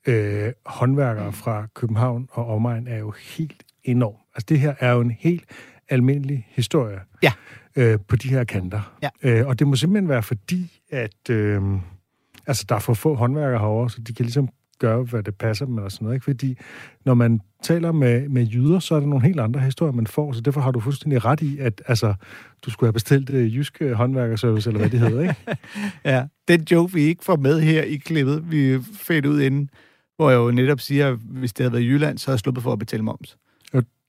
[0.08, 4.16] øh, håndværkere fra København og omegn er jo helt enorm.
[4.36, 5.44] Altså, det her er jo en helt
[5.90, 7.32] almindelig historie Ja.
[7.76, 8.98] Øh, på de her kanter.
[9.04, 9.10] Ja.
[9.24, 11.62] Øh, og det må simpelthen være fordi, at øh,
[12.48, 15.66] altså, der er for få håndværkere herovre, så de kan ligesom gøre, hvad det passer
[15.66, 16.16] dem, eller sådan noget.
[16.16, 16.24] Ikke?
[16.24, 16.58] Fordi
[17.06, 20.32] når man taler med, med jyder, så er der nogle helt andre historier, man får,
[20.32, 22.14] så derfor har du fuldstændig ret i, at altså,
[22.66, 25.36] du skulle have bestilt øh, jyske håndværkerservice, eller hvad det hedder, ikke?
[26.06, 29.70] Ja, den joke, vi ikke får med her i klippet, vi fedt ud inden,
[30.16, 32.64] hvor jeg jo netop siger, at hvis det havde været Jylland, så havde jeg sluppet
[32.64, 33.38] for at betale moms.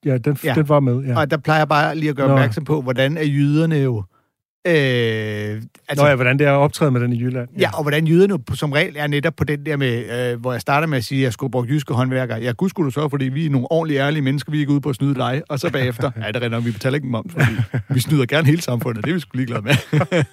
[0.05, 0.49] Ja, den, Ja.
[0.49, 0.53] ja.
[0.55, 1.09] den var med, ja.
[1.11, 1.17] Ja.
[1.19, 2.33] Og der plejer jeg bare lige at gøre Nå.
[2.33, 4.03] opmærksom på, hvordan er jyderne jo...
[4.67, 7.49] Øh, Altså, Nå ja, hvordan det er at optræde med den i Jylland.
[7.59, 10.61] ja, og hvordan jyderne som regel er netop på den der med, øh, hvor jeg
[10.61, 12.39] starter med at sige, at jeg skulle bruge jyske håndværkere.
[12.39, 14.71] Ja, gud skulle du så, fordi vi er nogle ordentlige, ærlige mennesker, vi er ikke
[14.73, 15.41] ude på at snyde dig.
[15.49, 17.45] Og så bagefter, ja, det er nok, vi betaler ikke moms, fordi
[17.89, 19.03] vi snyder gerne hele samfundet.
[19.05, 19.73] Det er vi sgu ligeglade med.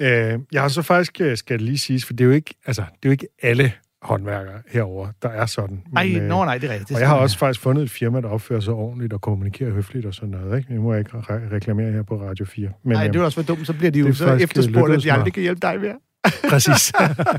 [0.00, 2.54] Øh, jeg har så faktisk, øh, skal det lige siges, for det er jo ikke,
[2.66, 3.72] altså, det er jo ikke alle
[4.06, 5.82] håndværkere herover, der er sådan.
[5.86, 6.92] Men, Ej, øh, nå nej, det er rigtigt.
[6.92, 10.06] Og jeg har også faktisk fundet et firma, der opfører sig ordentligt og kommunikerer høfligt
[10.06, 10.58] og sådan noget.
[10.58, 10.72] Ikke?
[10.72, 12.68] Det må jeg ikke re- reklamere her på Radio 4.
[12.84, 15.02] Men, Nej, øh, det er også for dumt, så bliver de jo så efterspurgt, at
[15.02, 15.96] de aldrig kan hjælpe dig mere.
[16.50, 16.92] Præcis.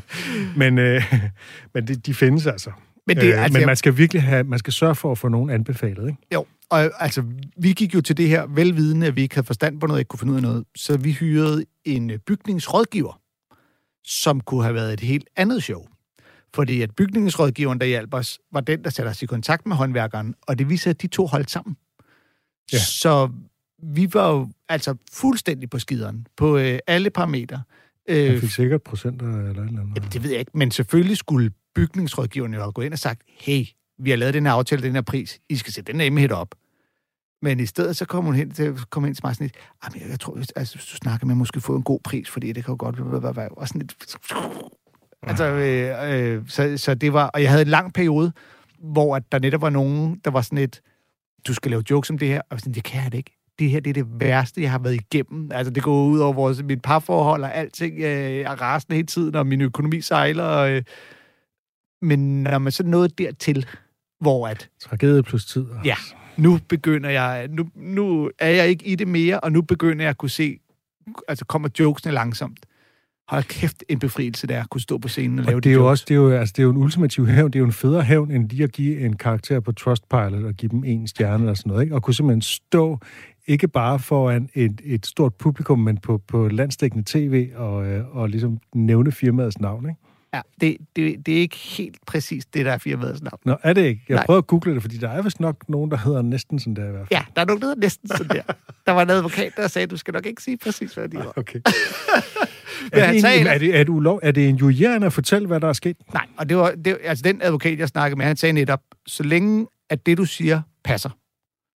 [0.61, 1.13] men øh,
[1.73, 2.71] men de, de findes altså.
[3.07, 5.27] Men, det, øh, altså, men man skal virkelig have, man skal sørge for at få
[5.27, 6.19] nogen anbefalet, ikke?
[6.33, 7.23] Jo, og altså,
[7.57, 10.09] vi gik jo til det her velvidende, at vi ikke havde forstand på noget, ikke
[10.09, 10.63] kunne finde ud af noget.
[10.75, 13.19] Så vi hyrede en øh, bygningsrådgiver,
[14.03, 15.85] som kunne have været et helt andet show.
[16.57, 20.35] Fordi at bygningsrådgiveren, der hjalp os, var den, der satte os i kontakt med håndværkeren,
[20.41, 21.77] og det viste sig, at de to holdt sammen.
[22.73, 22.77] Ja.
[22.77, 23.29] Så
[23.83, 27.63] vi var jo altså fuldstændig på skideren, på øh, alle parametre.
[28.09, 29.95] Øh, fik sikkert procenter eller eller andet.
[29.95, 33.21] Jamen, det ved jeg ikke, men selvfølgelig skulle bygningsrådgiverne jo have gået ind og sagt,
[33.27, 33.65] hey,
[33.99, 36.31] vi har lavet den her aftale, den her pris, I skal sætte den her M-hit
[36.31, 36.55] op.
[37.41, 40.01] Men i stedet så kom hun hen til, kom hen til mig sådan lidt, "Jamen,
[40.01, 42.65] jeg, jeg tror, altså, hvis du snakker med, måske få en god pris, fordi det
[42.65, 43.95] kan jo godt være, og sådan lidt,
[45.29, 48.31] altså, øh, øh, så, så det var, og jeg havde en lang periode,
[48.79, 50.81] hvor at der netop var nogen, der var sådan et,
[51.47, 53.33] du skal lave jokes om det her, og sådan, det kan jeg det ikke.
[53.59, 55.51] Det her, det er det værste, jeg har været igennem.
[55.51, 57.99] Altså, det går ud over vores, mit parforhold og alting.
[57.99, 60.43] Øh, er rasende hele tiden, og min økonomi sejler.
[60.43, 60.83] Og, øh,
[62.01, 63.65] men når man så nåede dertil,
[64.19, 65.65] hvor at, Tragedie plus tid.
[65.85, 65.95] Ja.
[66.37, 70.09] nu begynder jeg, nu, nu er jeg ikke i det mere, og nu begynder jeg
[70.09, 70.59] at kunne se,
[71.27, 72.65] altså kommer jokesene langsomt.
[73.27, 75.73] Hold kæft, en befrielse der, at kunne stå på scenen og, lave Og det er
[75.73, 77.51] jo også det er jo, altså, det er jo en ultimativ hævn.
[77.51, 80.53] Det er jo en federe hævn, end lige at give en karakter på Trustpilot og
[80.53, 81.83] give dem en stjerne eller sådan noget.
[81.83, 81.95] Ikke?
[81.95, 82.99] Og kunne simpelthen stå,
[83.47, 88.29] ikke bare foran et, et stort publikum, men på, på landstækkende tv og, øh, og
[88.29, 89.89] ligesom nævne firmaets navn.
[89.89, 90.01] Ikke?
[90.33, 93.39] Ja, det, det, det er ikke helt præcis det, der er firmaets navn.
[93.45, 94.01] Nå, er det ikke?
[94.09, 94.25] Jeg Nej.
[94.25, 96.87] prøver at google det, fordi der er vist nok nogen, der hedder næsten sådan der
[96.87, 97.19] i hvert fald.
[97.19, 98.53] Ja, der er nogen, der hedder næsten sådan der.
[98.85, 101.33] Der var en advokat, der sagde, du skal nok ikke sige præcis, hvad de var.
[101.47, 101.59] Okay.
[102.91, 105.59] Er, det en, er, det, er, det ulov, er det en jurierende at fortælle, hvad
[105.59, 105.97] der er sket?
[106.13, 109.23] Nej, og det var, det, altså den advokat, jeg snakkede med, han sagde netop, så
[109.23, 111.09] længe at det, du siger, passer,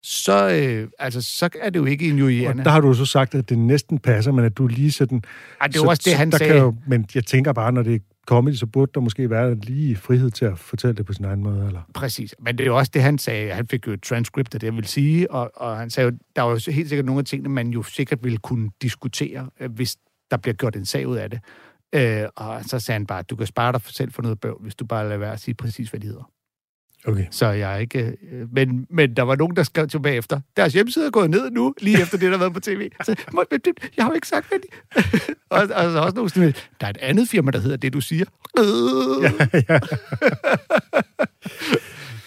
[0.03, 2.65] så, øh, altså, så er det jo ikke en Og jurierende.
[2.65, 5.23] der har du så sagt, at det næsten passer, men at du lige sådan...
[5.61, 6.53] Ej, det var også det, han der sagde.
[6.53, 9.97] Kan jo, men jeg tænker bare, når det comedy, så burde der måske være lige
[9.97, 11.81] frihed til at fortælle det på sin egen måde, eller?
[11.95, 12.35] Præcis.
[12.41, 13.53] Men det er jo også det, han sagde.
[13.53, 16.17] Han fik jo et transcript af det, jeg vil sige, og, og han sagde jo,
[16.37, 19.71] der var jo helt sikkert nogle af tingene, man jo sikkert ville kunne diskutere, øh,
[19.71, 19.97] hvis
[20.31, 21.41] der bliver gjort en sag ud af det.
[21.95, 24.59] Øh, og så sagde han bare, at du kan spare dig selv for noget bøv,
[24.63, 26.31] hvis du bare lader være at sige præcis, hvad de hedder.
[27.07, 27.27] Okay.
[27.31, 28.17] Så jeg er ikke...
[28.33, 30.41] Øh, men, men der var nogen, der skrev tilbage efter.
[30.57, 32.91] Deres hjemmeside er gået ned nu, lige efter det, der har været på tv.
[33.05, 34.67] Så, "Må- men det- jeg har jo ikke sagt, hvad de...
[35.51, 38.01] og, og så også nogle sådan, der er et andet firma, der hedder det, du
[38.01, 38.25] siger.
[38.59, 39.31] Øh.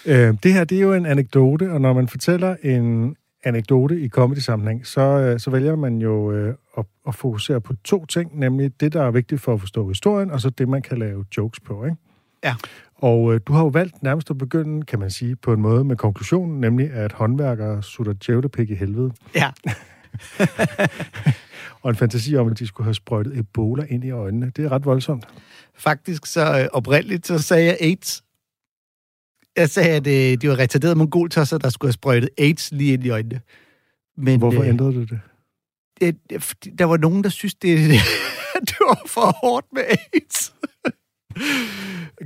[0.06, 4.08] Øh, det her, det er jo en anekdote, og når man fortæller en anekdote i
[4.08, 8.80] comedy-sammenhæng, så, øh, så vælger man jo øh, at, at fokusere på to ting, nemlig
[8.80, 11.60] det, der er vigtigt for at forstå historien, og så det, man kan lave jokes
[11.60, 11.96] på, ikke?
[12.44, 12.54] Ja.
[12.94, 15.84] Og øh, du har jo valgt nærmest at begynde, kan man sige, på en måde
[15.84, 19.50] med konklusionen, nemlig at håndværkere sutter djævlepik i helvede, Ja.
[21.82, 24.52] og en fantasi om, at de skulle have sprøjtet Ebola ind i øjnene.
[24.56, 25.24] Det er ret voldsomt.
[25.74, 28.23] Faktisk så øh, oprindeligt, så sagde jeg AIDS.
[29.56, 33.04] Jeg sagde, at øh, de var retarderede mongoltosser, der skulle have sprøjtet AIDS lige ind
[33.04, 33.40] i øjnene.
[34.16, 35.20] Men, Hvorfor øh, ændrede du det?
[36.00, 37.78] det, der var nogen, der synes, det,
[38.68, 39.82] det var for hårdt med
[40.14, 40.54] AIDS.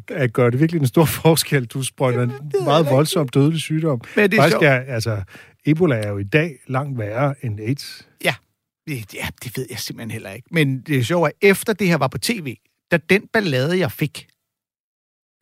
[0.08, 1.66] At gør det virkelig en stor forskel?
[1.66, 2.32] Du sprøjter en
[2.64, 4.00] meget voldsom dødelig sygdom.
[4.16, 5.22] Men det er Faktisk er, altså,
[5.66, 8.08] Ebola er jo i dag langt værre end AIDS.
[8.88, 10.48] Det- Ja, det ved jeg simpelthen heller ikke.
[10.50, 12.56] Men det er sjovt, at efter det her var på tv,
[12.90, 14.28] da den ballade, jeg fik,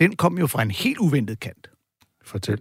[0.00, 1.70] den kom jo fra en helt uventet kant.
[2.26, 2.60] Fortæl.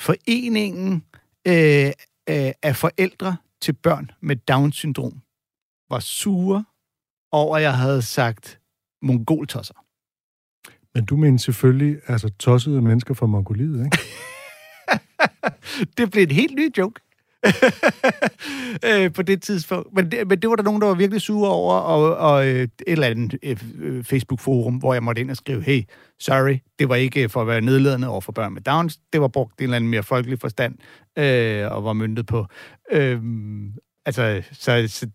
[0.00, 1.04] Foreningen
[1.46, 1.86] øh,
[2.28, 5.22] øh, af forældre til børn med Down-syndrom
[5.90, 6.64] var sure
[7.32, 8.60] over, at jeg havde sagt
[9.02, 9.74] mongoltosser.
[10.94, 13.98] Men du mener selvfølgelig, altså tossede mennesker fra Mongoliet, ikke?
[15.96, 17.00] det blev en helt ny joke.
[18.88, 19.88] øh, på det tidspunkt.
[19.94, 22.62] Men det, men det var der nogen, der var virkelig sure over, og, og øh,
[22.62, 25.82] et eller andet øh, øh, Facebook-forum, hvor jeg måtte ind og skrive, hey,
[26.20, 29.28] sorry, det var ikke for at være nedladende over for børn med Downs, det var
[29.28, 30.74] brugt i en eller anden mere folkelig forstand,
[31.18, 32.46] øh, og var myndet på.
[32.92, 33.20] Øh,
[34.06, 35.06] altså, så, så,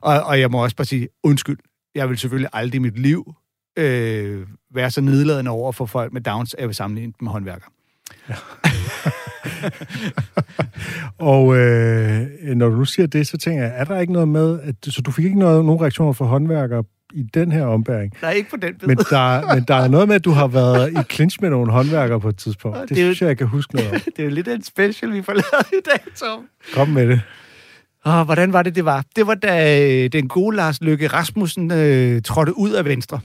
[0.00, 1.58] og, og jeg må også bare sige, undskyld,
[1.94, 3.34] jeg vil selvfølgelig aldrig i mit liv
[3.78, 7.32] øh, være så nedladende over for folk med Downs, at jeg vil sammenligne dem med
[7.32, 7.70] håndværkere.
[11.18, 14.58] Og øh, når du nu siger det, så tænker jeg, er der ikke noget med,
[14.62, 18.12] at, så du fik ikke noget, nogen reaktioner fra håndværkere i den her ombæring?
[18.20, 18.88] Der er ikke på den bid.
[18.88, 21.72] Men der, men der er noget med, at du har været i clinch med nogle
[21.72, 22.78] håndværkere på et tidspunkt.
[22.80, 24.00] Det, Det jo- synes jeg, jeg kan huske noget om.
[24.16, 26.40] Det er jo lidt en special, vi får lavet i dag, Tom.
[26.74, 27.20] Kom med det.
[28.04, 29.04] Og hvordan var det, det var?
[29.16, 33.20] Det var, da øh, den gode Lars Løkke Rasmussen øh, trådte ud af Venstre.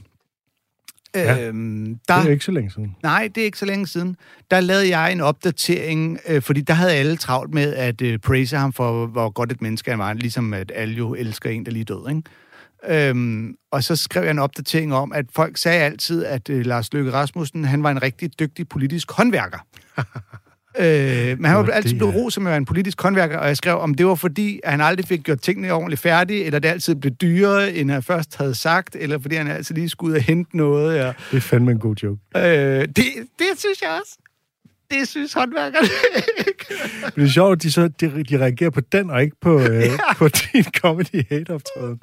[1.15, 1.47] Ja.
[1.47, 2.95] Øhm, Det der, er ikke så længe siden.
[3.03, 4.15] nej, det er ikke så længe siden.
[4.51, 8.57] Der lavede jeg en opdatering, øh, fordi der havde alle travlt med at øh, praise
[8.57, 11.71] ham for, hvor godt et menneske han var, ligesom at alle jo elsker en, der
[11.71, 13.09] lige død, ikke?
[13.09, 16.93] Øhm, og så skrev jeg en opdatering om, at folk sagde altid, at øh, Lars
[16.93, 19.57] Løkke Rasmussen, han var en rigtig dygtig politisk håndværker.
[20.79, 23.57] øh, men han var altid det blevet er- ros som en politisk håndværker, og jeg
[23.57, 26.69] skrev, om det var fordi, at han aldrig fik gjort tingene ordentligt færdige, eller det
[26.69, 30.17] altid blev dyrere, end han først havde sagt, eller fordi han altid lige skulle ud
[30.17, 30.97] og hente noget.
[30.97, 31.07] Ja.
[31.31, 32.19] Det er fandme en god joke.
[32.37, 32.87] Øh, det,
[33.39, 34.17] det synes jeg også.
[34.91, 35.87] Det synes håndværkerne
[36.47, 36.65] ikke.
[37.03, 39.59] Men det er sjovt, at de, så, de, de reagerer på den, og ikke på,
[39.61, 40.13] øh, Ja.
[40.17, 41.99] på din comedy hate-optræden.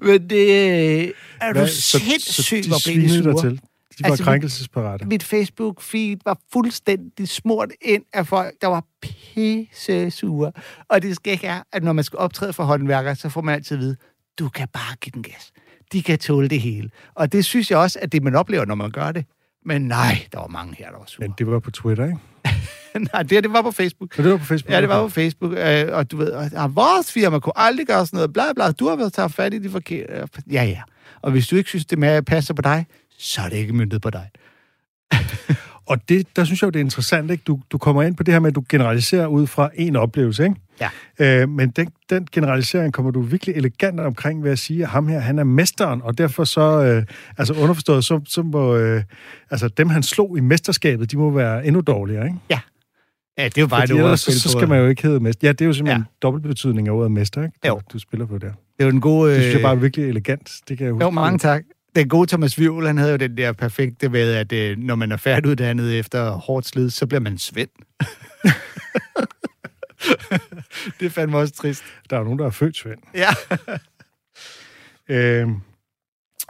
[0.00, 1.04] Men det
[1.40, 3.50] er du Hvad- så- sindssygt, så hvor de blev de svinede dig sure.
[3.50, 3.60] til.
[3.98, 5.04] De var Altså, altså, mit- krænkelsesparate.
[5.04, 10.52] Mit Facebook-feed var fuldstændig smurt ind af folk, der var pisse sure.
[10.88, 13.76] Og det skal ikke at når man skal optræde for håndværkere, så får man altid
[13.76, 13.96] at vide,
[14.38, 15.52] du kan bare give den gas.
[15.92, 16.90] De kan tåle det hele.
[17.14, 19.24] Og det synes jeg også, at det man oplever, når man gør det.
[19.64, 21.26] Men nej, der var mange her, der var sure.
[21.28, 22.18] Men det var på Twitter, ikke?
[23.12, 24.18] nej, det, det var på Facebook.
[24.18, 24.72] Men det var på Facebook.
[24.72, 27.86] Ja, det var på Facebook, øh, og du ved, og, og vores firma kunne aldrig
[27.86, 30.28] gøre sådan noget, bla bla, du har været taget fat i de forkerte.
[30.52, 30.80] Ja, ja.
[31.22, 32.86] Og hvis du ikke synes, det med passer på dig,
[33.18, 34.28] så er det ikke myndet på dig.
[35.86, 37.42] Og det, der synes jeg jo, det er interessant, ikke?
[37.46, 40.44] Du, du kommer ind på det her med, at du generaliserer ud fra en oplevelse,
[40.44, 40.56] ikke?
[41.18, 41.42] Ja.
[41.42, 45.08] Øh, men den, den generalisering kommer du virkelig elegant omkring ved at sige, at ham
[45.08, 47.04] her, han er mesteren, og derfor så, øh,
[47.38, 49.02] altså underforstået, så, så må, øh,
[49.50, 52.38] altså dem han slog i mesterskabet, de må være endnu dårligere, ikke?
[52.50, 55.20] Ja, det er jo bare Fordi et ord så, så skal man jo ikke hedde
[55.20, 55.48] mester.
[55.48, 56.04] Ja, det er jo simpelthen Ja.
[56.08, 56.18] ja.
[56.22, 57.58] dobbeltbetydning af ordet mester, ikke?
[57.64, 57.80] Du, Jo.
[57.92, 58.46] du spiller på der.
[58.46, 59.30] Det er jo den gode...
[59.30, 60.52] Det synes jeg øh, bare er virkelig elegant.
[60.68, 61.04] Det kan jeg huske.
[61.04, 61.62] Jo, mange tak.
[61.96, 65.12] Den gode Thomas Vivl, han havde jo den der perfekte med, at øh, når man
[65.12, 67.68] er færdiguddannet efter hårdt slid, så bliver man svend.
[71.00, 71.82] det er fandme også trist.
[72.10, 72.98] Der er nogen, der er født Svend.
[73.14, 73.28] Ja.
[75.08, 75.48] Øh,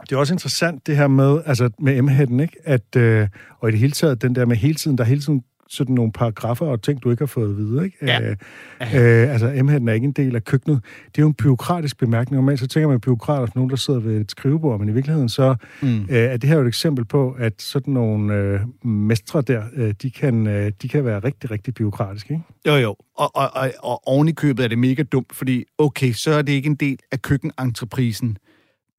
[0.01, 2.57] det er også interessant det her med, altså med m ikke?
[2.63, 3.27] At, øh,
[3.59, 6.11] og i det hele taget, den der med hele tiden, der hele tiden sådan nogle
[6.11, 7.97] paragrafer og ting, du ikke har fået at vide, ikke?
[8.01, 8.21] Ja.
[8.21, 8.35] Øh,
[8.81, 10.83] øh, altså, M-hætten er ikke en del af køkkenet.
[11.05, 12.35] Det er jo en byråkratisk bemærkning.
[12.35, 15.29] Normalt så tænker man byråkrater som nogen, der sidder ved et skrivebord, men i virkeligheden
[15.29, 16.01] så mm.
[16.01, 19.93] øh, er det her jo et eksempel på, at sådan nogle øh, mestre der, øh,
[20.01, 22.45] de, kan, øh, de kan være rigtig, rigtig byråkratiske, ikke?
[22.67, 22.95] Jo, jo.
[23.17, 26.41] Og, og, og, og oven i købet er det mega dumt, fordi okay, så er
[26.41, 28.37] det ikke en del af køkkenentreprisen.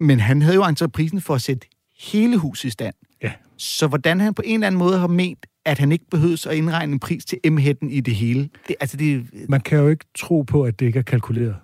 [0.01, 1.67] Men han havde jo entreprisen for at sætte
[2.01, 2.95] hele huset i stand.
[3.23, 3.33] Ja.
[3.57, 6.55] Så hvordan han på en eller anden måde har ment, at han ikke behøves at
[6.57, 8.49] indregne en pris til M-hætten i det hele.
[8.69, 11.47] Det, altså det, Man kan jo ikke tro på, at det ikke er kalkuleret.
[11.49, 11.57] nej,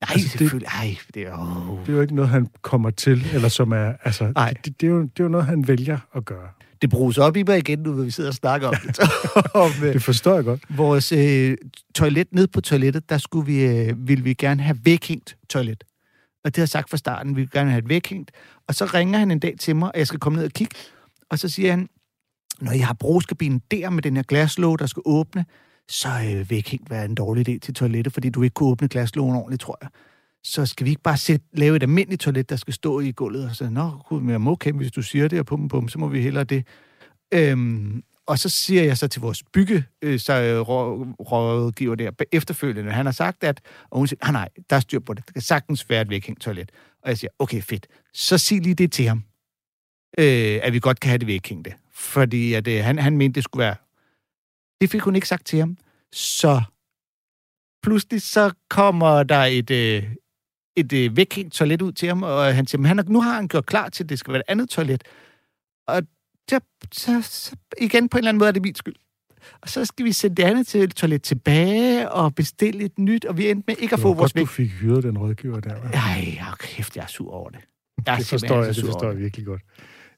[0.00, 0.66] altså, altså, det- selvfølgelig.
[0.68, 1.32] Ej, det er
[1.70, 1.78] oh.
[1.80, 3.92] Det er jo ikke noget, han kommer til, eller som er...
[4.04, 4.54] Altså, Nej.
[4.64, 6.48] det, det, er jo, det er jo noget, han vælger at gøre.
[6.82, 8.98] Det bruges op i mig igen, nu vi sidder og snakker om det.
[9.54, 10.62] om, øh, Det forstår jeg godt.
[10.76, 11.56] vores øh,
[11.94, 15.84] toilet ned på toilettet, der skulle vi, øh, ville vi gerne have væghængt toilet.
[16.44, 18.30] Og det har jeg sagt fra starten, vi vil gerne have et væghængt.
[18.68, 20.74] Og så ringer han en dag til mig, og jeg skal komme ned og kigge.
[21.30, 21.88] Og så siger han,
[22.60, 25.44] når jeg har brugskabinen der med den her glaslåg, der skal åbne,
[25.88, 29.36] så øh, helt være en dårlig idé til toilettet, fordi du ikke kunne åbne glaslågen
[29.36, 29.88] ordentligt, tror jeg.
[30.44, 33.44] Så skal vi ikke bare sætte, lave et almindeligt toilet, der skal stå i gulvet?
[33.44, 36.08] Og så, nå, gud, men okay, hvis du siger det, og pum, pum, så må
[36.08, 36.66] vi hellere det.
[37.34, 42.92] Øhm, og så siger jeg så til vores bygge, øh, så, øh, rådgiver der efterfølgende,
[42.92, 45.26] han har sagt, at og hun siger, nej, nej, der er styr på det.
[45.26, 46.72] Det kan sagtens være et væghængt toilet.
[47.02, 47.86] Og jeg siger, okay, fedt.
[48.14, 49.22] Så sig lige det til ham,
[50.18, 51.74] øh, at vi godt kan have det væghængte.
[51.94, 53.76] Fordi at, øh, han, han mente, det skulle være...
[54.80, 55.76] Det fik hun ikke sagt til ham.
[56.12, 56.62] Så
[57.82, 60.04] pludselig så kommer der et, øh,
[60.76, 63.66] et øh, væghængt toilet ud til ham, og han siger, han, nu har han gjort
[63.66, 65.04] klar til, at det skal være et andet toilet.
[65.88, 66.02] Og
[66.50, 66.60] så,
[66.92, 68.96] så, så igen på en eller anden måde er det min skyld.
[69.60, 73.38] Og så skal vi sende det andet til toilet tilbage og bestille et nyt, og
[73.38, 74.48] vi endte med ikke at få var vores godt, du væk.
[74.48, 75.74] fik hyret den rådgiver der.
[75.74, 75.96] hva'?
[75.96, 77.58] Ej, hold kæft, jeg er sur over det.
[78.06, 79.62] Jeg Det forstår jeg, det forstår jeg virkelig godt.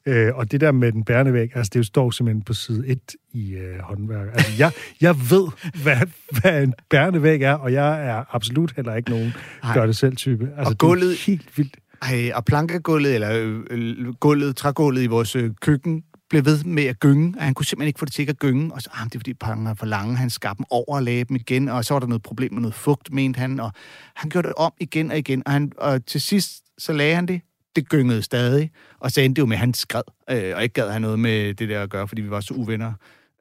[0.05, 2.99] Øh, og det der med den bærende væg, altså det står simpelthen på side 1
[3.31, 4.27] i øh, håndværk.
[4.33, 5.47] Altså jeg, jeg ved,
[5.83, 5.97] hvad,
[6.41, 9.33] hvad en bærende væg er, og jeg er absolut heller ikke nogen
[9.63, 9.73] Nej.
[9.73, 10.49] gør det selv type.
[10.57, 11.77] Altså, Og gulvet- Det er helt vildt.
[12.01, 13.29] Ej, og plankegulvet, eller
[13.71, 17.65] øh, gulvet, trægulvet i vores øh, køkken, blev ved med at gynge, og han kunne
[17.65, 18.73] simpelthen ikke få det til at gynge.
[18.73, 20.17] Og så, ah, det er fordi pakken er for lange.
[20.17, 22.61] Han skar dem over og lagde dem igen, og så var der noget problem med
[22.61, 23.59] noget fugt, mente han.
[23.59, 23.71] Og
[24.15, 27.25] han gjorde det om igen og igen, og, han, og til sidst, så lagde han
[27.25, 27.41] det.
[27.75, 30.73] Det gyngede stadig, og så endte det jo med, at han skred, øh, og ikke
[30.73, 32.93] gad have noget med det der at gøre, fordi vi var så uvenner.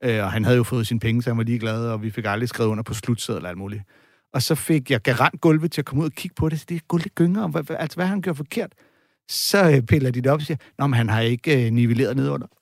[0.05, 2.25] Øh, og han havde jo fået sine penge, så han var ligeglad, og vi fik
[2.27, 3.83] aldrig skrevet under på slutsedel og alt muligt.
[4.35, 6.61] Og så fik jeg garant gulvet til at komme ud og kigge på det.
[6.61, 7.49] Så det er gulvet gynger.
[7.49, 8.73] Hvad, hvad- altså, hvad har han gjort forkert?
[9.31, 12.17] Så øh, piller de det op og siger, Nå, men han har ikke øh, nivelleret
[12.17, 12.47] nedunder.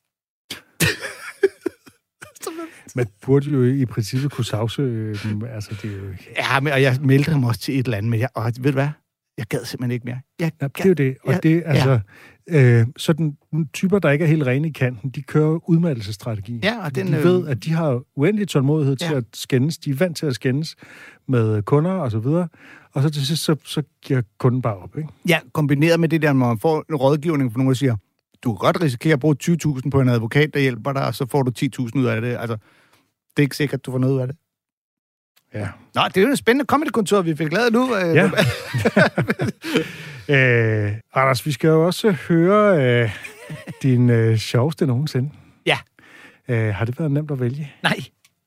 [2.96, 5.44] Man burde jo i princippet kunne sagsøge dem.
[5.44, 6.14] Altså, det er jo.
[6.36, 8.52] Ja, men, og jeg meldte ham også til et eller andet, men jeg, og ved
[8.72, 8.88] du hvad?
[9.38, 10.20] Jeg gad simpelthen ikke mere.
[10.40, 11.16] Jeg, Ja, det er jo det.
[11.24, 12.00] Og Ja, det, altså,
[12.48, 13.36] øh, sådan
[13.72, 16.60] typer, der ikke er helt rene i kanten, de kører udmattelsesstrategi.
[16.62, 19.16] Ja, og den, de øh, ved, at de har uendelig tålmodighed til Ja.
[19.16, 19.78] at skændes.
[19.78, 20.76] De er vant til at skændes
[21.28, 22.48] med kunder og så videre.
[22.92, 25.08] Og så til sidst, så, så giver kunden bare op, ikke?
[25.28, 27.96] Ja, kombineret med det der, når man får en rådgivning fra nogen, der siger,
[28.42, 31.26] du kan godt risikere at bruge 20.000 på en advokat, der hjælper dig, og så
[31.26, 32.36] får du 10.000 ud af det.
[32.40, 32.56] Altså,
[33.36, 34.36] det er ikke sikkert, du får noget ud af det.
[35.54, 35.68] Ja.
[35.94, 37.96] Nå, det er jo et spændende comedy-kontor, vi fik lavet nu.
[37.96, 38.30] Øh, Ja.
[40.86, 43.10] øh, Anders, vi skal jo også høre øh,
[43.82, 45.30] din øh, sjoveste nogensinde.
[45.66, 45.78] Ja.
[46.48, 47.72] Øh, har det været nemt at vælge?
[47.82, 47.96] Nej,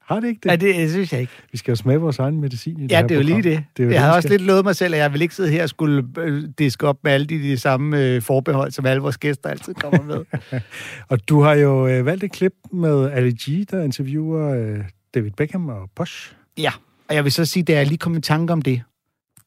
[0.05, 0.49] Har det ikke det?
[0.49, 1.33] ja, det, synes jeg ikke.
[1.51, 3.63] Vi skal jo smage vores egen medicin i det Ja, det er jo lige det.
[3.77, 5.49] det jo jeg det, vi også lidt lovet mig selv, at jeg vil ikke sidde
[5.49, 9.01] her og skulle øh, diske op med alle de, de samme øh, forbehold, som alle
[9.01, 10.25] vores gæster altid kommer med.
[11.09, 14.79] Og du har jo øh, valgt et klip med Ali G, der interviewer øh,
[15.15, 16.33] David Beckham og Posh.
[16.57, 16.71] ja,
[17.11, 18.81] og jeg vil så sige, da jeg lige kom i tanke om det,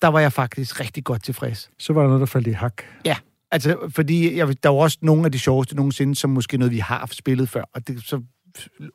[0.03, 1.71] der var jeg faktisk rigtig godt tilfreds.
[1.79, 2.83] Så var der noget, der faldt i hak.
[3.05, 3.17] Ja,
[3.51, 6.79] altså, fordi jeg, der var også nogle af de sjoveste nogensinde, som måske noget, vi
[6.79, 8.23] har spillet før, og det, så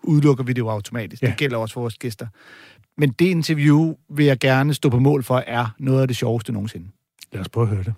[0.03, 1.21] udelukker vi det jo automatisk.
[1.21, 1.27] Ja.
[1.27, 2.27] Det gælder også for vores gæster.
[2.97, 6.51] Men det interview vil jeg gerne stå på mål for, er noget af det sjoveste
[6.51, 6.87] nogensinde.
[7.31, 7.93] Lad os prøve at høre det.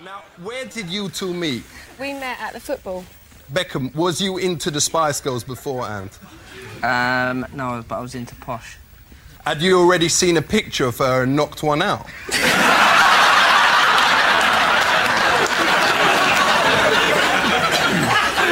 [0.00, 1.62] Now, where did you two meet?
[2.00, 3.04] We met at the football.
[3.54, 6.10] Beckham, was you into the Spice Girls beforehand?
[6.82, 8.78] Um, no, but I was into posh.
[9.44, 12.06] Had you already seen a picture of her and knocked one out?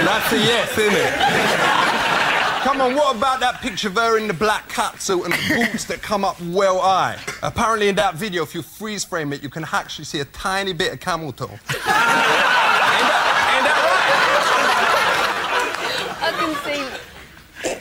[0.07, 1.13] That's a yes, isn't it?
[2.63, 5.85] Come on, what about that picture of her in the black catsuit and the boots
[5.85, 7.17] that come up well high?
[7.43, 10.73] Apparently, in that video, if you freeze frame it, you can actually see a tiny
[10.73, 11.45] bit of camel toe.
[11.51, 11.83] ain't, that,
[13.55, 13.79] ain't that
[16.19, 16.27] right?
[16.27, 17.81] I can see.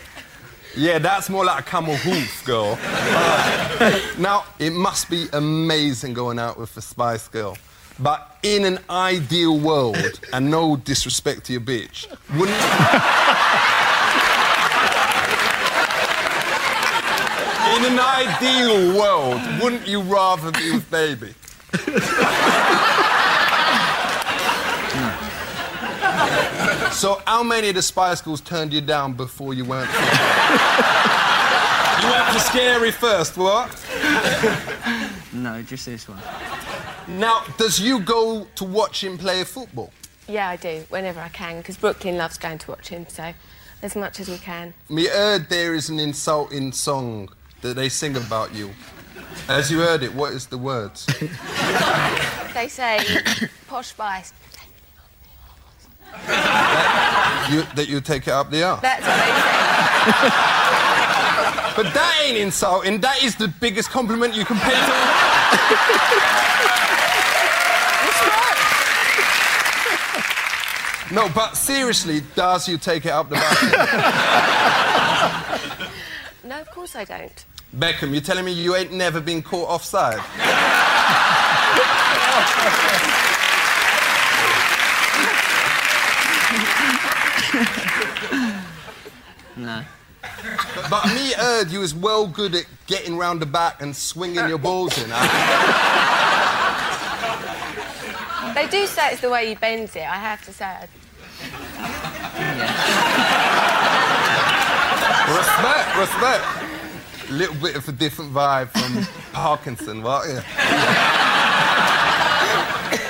[0.78, 2.78] Yeah, that's more like a camel hoof, girl.
[2.78, 4.19] Alright.
[4.19, 7.57] Now, it must be amazing going out with a Spice Girl.
[7.97, 12.07] But in an ideal world, and no disrespect to your bitch,
[12.38, 12.57] wouldn't
[17.78, 21.34] in an ideal world, wouldn't you rather be with baby?
[26.95, 29.89] So, how many of the Spice Girls turned you down before you went?
[29.89, 30.01] For
[32.01, 33.69] you went for scary first, what?
[35.33, 36.19] No, just this one.
[37.07, 39.91] Now, does you go to watch him play football?
[40.27, 43.33] Yeah, I do, whenever I can, because Brooklyn loves going to watch him, so
[43.83, 44.73] as much as we can.
[44.89, 47.29] Me heard there is an insulting song
[47.61, 48.71] that they sing about you.
[49.49, 51.05] As you heard it, what is the words?
[52.53, 52.99] They say,
[53.67, 54.33] posh spice.
[57.51, 58.82] You, that you take it up the arse.
[58.82, 59.32] That's what they
[60.30, 60.51] say.
[61.76, 63.01] But that ain't insulting.
[63.01, 64.76] That is the biggest compliment you can pay to.
[71.13, 73.61] no, but seriously, does you take it up the butt?
[76.45, 77.45] No, of course I don't.
[77.76, 80.20] Beckham, you're telling me you ain't never been caught offside?
[89.57, 89.83] No.
[90.89, 94.57] But me heard you was well good at getting round the back and swinging your
[94.57, 95.09] balls in.
[95.11, 96.13] Huh?
[98.53, 100.65] They do say it's the way he bends it, I have to say.
[100.65, 100.87] I-
[105.27, 106.43] Respect, respect.
[107.29, 110.27] A little bit of a different vibe from Parkinson, what?
[110.29, 110.43] Yeah.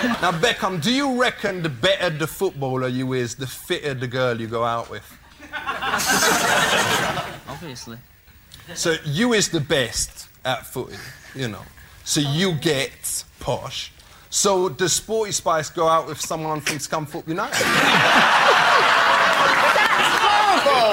[0.04, 4.40] Now, Beckham, do you reckon the better the footballer you is, the fitter the girl
[4.40, 5.04] you go out with?
[7.48, 7.98] Obviously.
[8.74, 10.98] So you is the best at footy,
[11.36, 11.64] you know.
[12.04, 13.92] So you get posh.
[14.30, 19.02] So does Sporty Spice go out with someone from Scunthorpe United?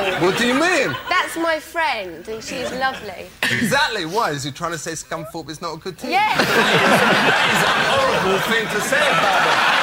[0.22, 0.96] What do you mean?
[1.08, 3.26] That's my friend, and she's lovely.
[3.42, 4.04] Exactly.
[4.04, 4.30] Why?
[4.30, 6.10] Is he trying to say Scunthorpe is not a good team?
[6.10, 6.40] Yes!
[7.88, 9.82] horrible thing to say about them.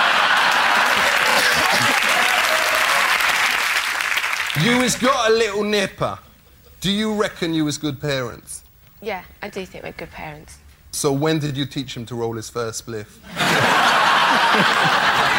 [4.65, 6.20] You has got a little nipper.
[6.82, 8.65] Do you reckon you was good parents?
[9.01, 10.57] Yeah, I do think we're good parents.
[10.91, 13.20] So when did you teach him to roll his first spliff?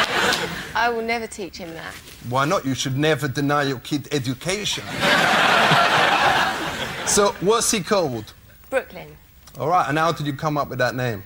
[0.75, 1.93] I will never teach him that.
[2.29, 2.65] Why not?
[2.65, 4.83] You should never deny your kid education.
[7.05, 8.33] so what's he called?
[8.69, 9.15] Brooklyn.
[9.59, 11.23] All right, and how did you come up with that name?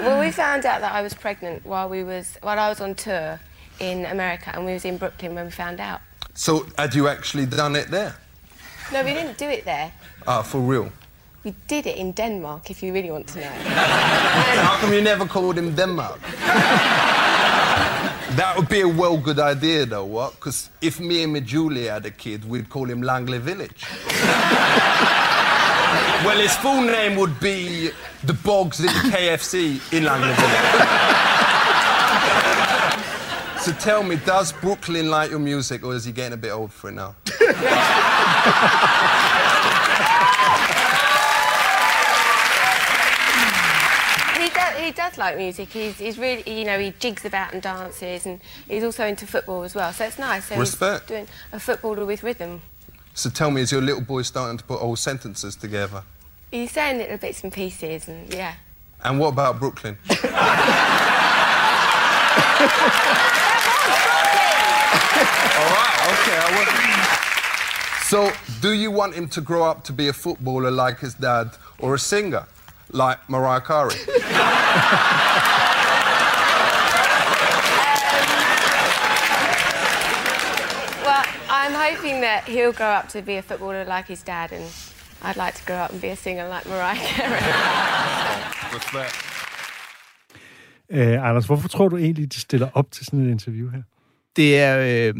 [0.00, 2.94] Well, we found out that I was pregnant while we was while I was on
[2.94, 3.38] tour
[3.80, 6.00] in America, and we was in Brooklyn when we found out.
[6.32, 8.16] So had you actually done it there?
[8.92, 9.92] No, we didn't do it there.
[10.26, 10.90] Ah, for real?
[11.42, 13.48] We did it in Denmark, if you really want to know.
[13.48, 16.20] How come you never called him Denmark?
[18.36, 20.34] that would be a well good idea, though, what?
[20.34, 23.86] Because if me and my Julie had a kid, we'd call him Langley Village.
[26.26, 27.90] well, his full name would be
[28.24, 30.60] the Bogs in KFC in Langley Village.
[33.62, 36.70] so tell me, does Brooklyn like your music, or is he getting a bit old
[36.70, 37.14] for it now?
[44.80, 45.68] He does, like music.
[45.68, 49.62] He's, he's really, you know, he jigs about and dances, and he's also into football
[49.62, 49.92] as well.
[49.92, 50.46] So it's nice.
[50.46, 51.02] So Respect.
[51.02, 52.62] He's doing a footballer with rhythm.
[53.14, 56.02] So tell me, is your little boy starting to put whole sentences together?
[56.50, 58.54] He's saying little bits and pieces, and yeah.
[59.04, 59.98] And what about Brooklyn?
[60.10, 60.24] All right,
[66.12, 66.38] okay.
[66.38, 66.68] I want...
[68.06, 71.50] So, do you want him to grow up to be a footballer like his dad
[71.78, 72.46] or a singer
[72.92, 73.94] like Mariah Carey?
[81.06, 84.64] Well, I'm hoping that he'll grow up to be a footballer like his dad, and
[85.22, 87.40] I'd like to grow up and be a singer like Mariah Carey.
[88.76, 89.14] Respect.
[90.90, 93.82] Øh, Anders, hvorfor tror du egentlig, de stiller op til sådan et interview her?
[94.36, 95.14] Det er, øh,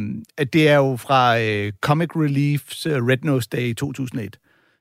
[0.52, 4.38] det er jo fra øh, Comic Relief's øh, Red Nose Day i 2001.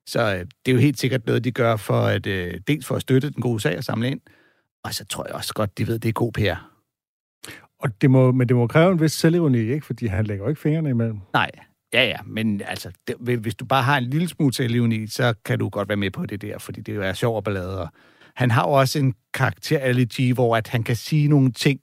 [0.09, 2.95] Så øh, det er jo helt sikkert noget, de gør for at øh, dels for
[2.95, 4.21] at støtte den gode sag og samle ind.
[4.83, 6.69] Og så tror jeg også godt, de ved, det er god PR.
[7.79, 9.85] Og det må, men det må kræve en vis selvironi, ikke?
[9.85, 11.19] Fordi han lægger jo ikke fingrene imellem.
[11.33, 11.51] Nej,
[11.93, 15.33] ja ja, men altså, det, hvis du bare har en lille smule til i, så
[15.45, 17.81] kan du godt være med på det der, fordi det jo er sjov og ballade.
[17.81, 17.89] Og
[18.35, 21.79] han har jo også en karakter, Ali G, hvor at han kan sige nogle ting,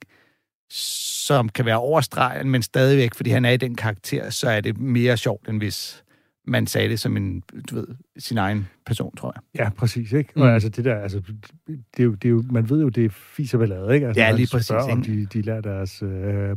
[0.69, 4.77] som kan være overstregen, men stadigvæk, fordi han er i den karakter, så er det
[4.77, 6.03] mere sjovt, end hvis
[6.47, 7.87] man sagde det som en, du ved,
[8.17, 9.63] sin egen person, tror jeg.
[9.65, 10.29] Ja, præcis, ikke?
[10.35, 10.41] Mm.
[10.41, 11.21] Og altså det der, altså,
[11.67, 14.07] det er jo, det er jo, man ved jo, det er fis og ballade, ikke?
[14.07, 16.09] Altså, Ja, lige præcis, spørger, om de, de lærer deres øh,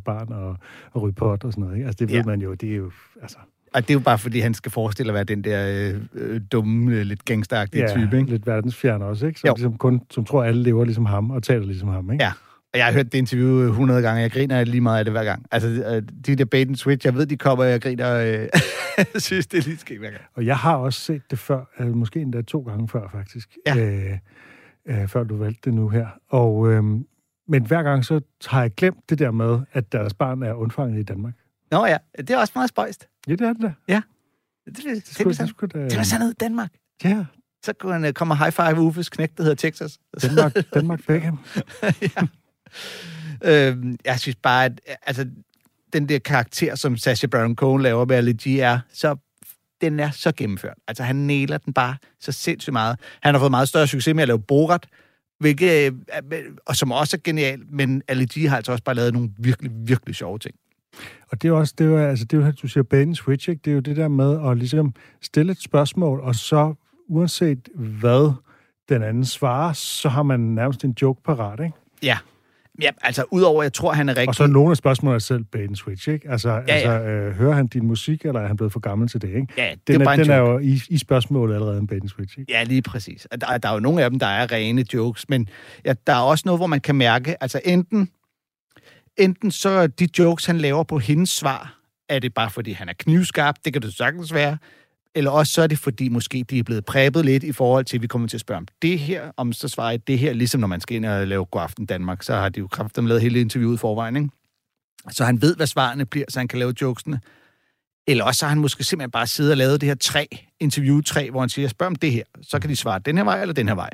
[0.05, 0.57] barn at,
[0.97, 1.87] at ryge pot og sådan noget, ikke?
[1.87, 2.23] Altså det ved Ja.
[2.25, 2.91] man jo, det er jo,
[3.23, 3.37] altså...
[3.75, 6.41] Og det er jo bare, fordi han skal forestille at være den der øh, øh,
[6.53, 8.31] dumme, øh, lidt gangsteragtige Ja, type, ikke?
[8.31, 9.41] lidt verdensfjern også, ikke?
[9.41, 9.55] Som, Jo.
[9.57, 12.25] ligesom kun, som tror, alle lever ligesom ham og taler ligesom ham, ikke?
[12.25, 12.33] Ja.
[12.75, 14.23] Jeg har hørt det interview 100 gange.
[14.23, 15.47] Jeg griner lige meget af det hver gang.
[15.51, 18.15] Altså, øh, de der bait and switch, jeg ved, de kommer, og jeg griner.
[18.15, 18.49] Øh,
[19.15, 20.23] jeg synes, det er lige sket hver gang.
[20.35, 23.57] Og jeg har også set det før, altså måske endda to gange før, faktisk.
[23.67, 23.77] Ja.
[23.77, 24.19] Øh,
[24.89, 26.07] øh, før du valgte det nu her.
[26.29, 26.85] Og, øh,
[27.49, 31.01] men hver gang så har jeg glemt det der med, at deres barn er undfanget
[31.01, 31.35] i Danmark.
[31.71, 33.09] Nå ja, det er også meget spøjst.
[33.29, 33.73] Ja, det er det da.
[34.67, 35.89] Det, det, det, Det det, skulle, det, det skulle da...
[35.89, 36.71] det var sådan noget i Danmark.
[37.05, 37.25] Ja,
[37.65, 39.99] Så kunne han øh, komme og high five Uffes knægt, der hedder Texas.
[40.23, 41.39] Danmark, Danmark Beckham.
[43.45, 45.27] øh, jeg synes bare, at altså,
[45.93, 49.17] den der karakter, som Sacha Baron Cohen laver med G, er så
[49.81, 50.77] den er så gennemført.
[50.89, 52.99] Altså, han næler den bare så sindssygt meget.
[53.23, 54.87] Han har fået meget større succes med at lave Borat,
[55.39, 55.95] hvilket,
[56.33, 59.71] øh, og som også er genial, men G har altså også bare lavet nogle virkelig,
[59.75, 60.55] virkelig sjove ting.
[61.29, 63.15] Og det er jo også, det er jo, altså, det er jo, du siger and
[63.15, 63.61] switch, ikke?
[63.65, 66.75] Det er jo det der med at ligesom stille et spørgsmål, og så
[67.09, 68.33] uanset hvad
[68.89, 71.77] den anden svarer, så har man nærmest en joke parat, ikke?
[72.03, 72.19] Ja.
[72.83, 74.29] Ja, altså, udover, jeg tror, han er rigtig...
[74.29, 76.31] Og så er nogle af spørgsmålene er selv bait and switch, ikke?
[76.31, 79.09] Altså, ja, Ja, altså øh, hører han din musik, eller er han blevet for gammel
[79.09, 79.47] til det, ikke?
[79.57, 81.87] Ja, det Den, er er, bare en den er jo i, i spørgsmålet allerede en
[81.87, 82.53] bait and switch, ikke?
[82.53, 83.25] Ja, lige præcis.
[83.25, 85.49] Og Der, der er jo nogle af dem, der er rene jokes, men
[85.85, 88.09] ja, der er også noget, hvor man kan mærke, altså enten,
[89.17, 91.79] enten så er de jokes, han laver på hendes svar,
[92.09, 94.59] er det bare fordi, han er knivskarp, det kan det sagtens være,
[95.15, 97.97] eller også så er det fordi, måske de er blevet præbet lidt i forhold til,
[97.97, 100.33] at vi kommer til at spørge om det her, om så svarer jeg det her,
[100.33, 103.07] ligesom når man skal ind og lave God Aften Danmark, så har de jo kraftigt
[103.07, 104.29] lavet hele interviewet i forvejen, ikke?
[105.11, 107.21] Så han ved, hvad svarene bliver, så han kan lave jokesene.
[108.07, 110.29] Eller også har han måske simpelthen bare siddet og lavet det her tre,
[110.61, 112.23] interview tre, hvor han siger, spørg om det her.
[112.43, 113.91] Så kan de svare den her vej eller den her vej.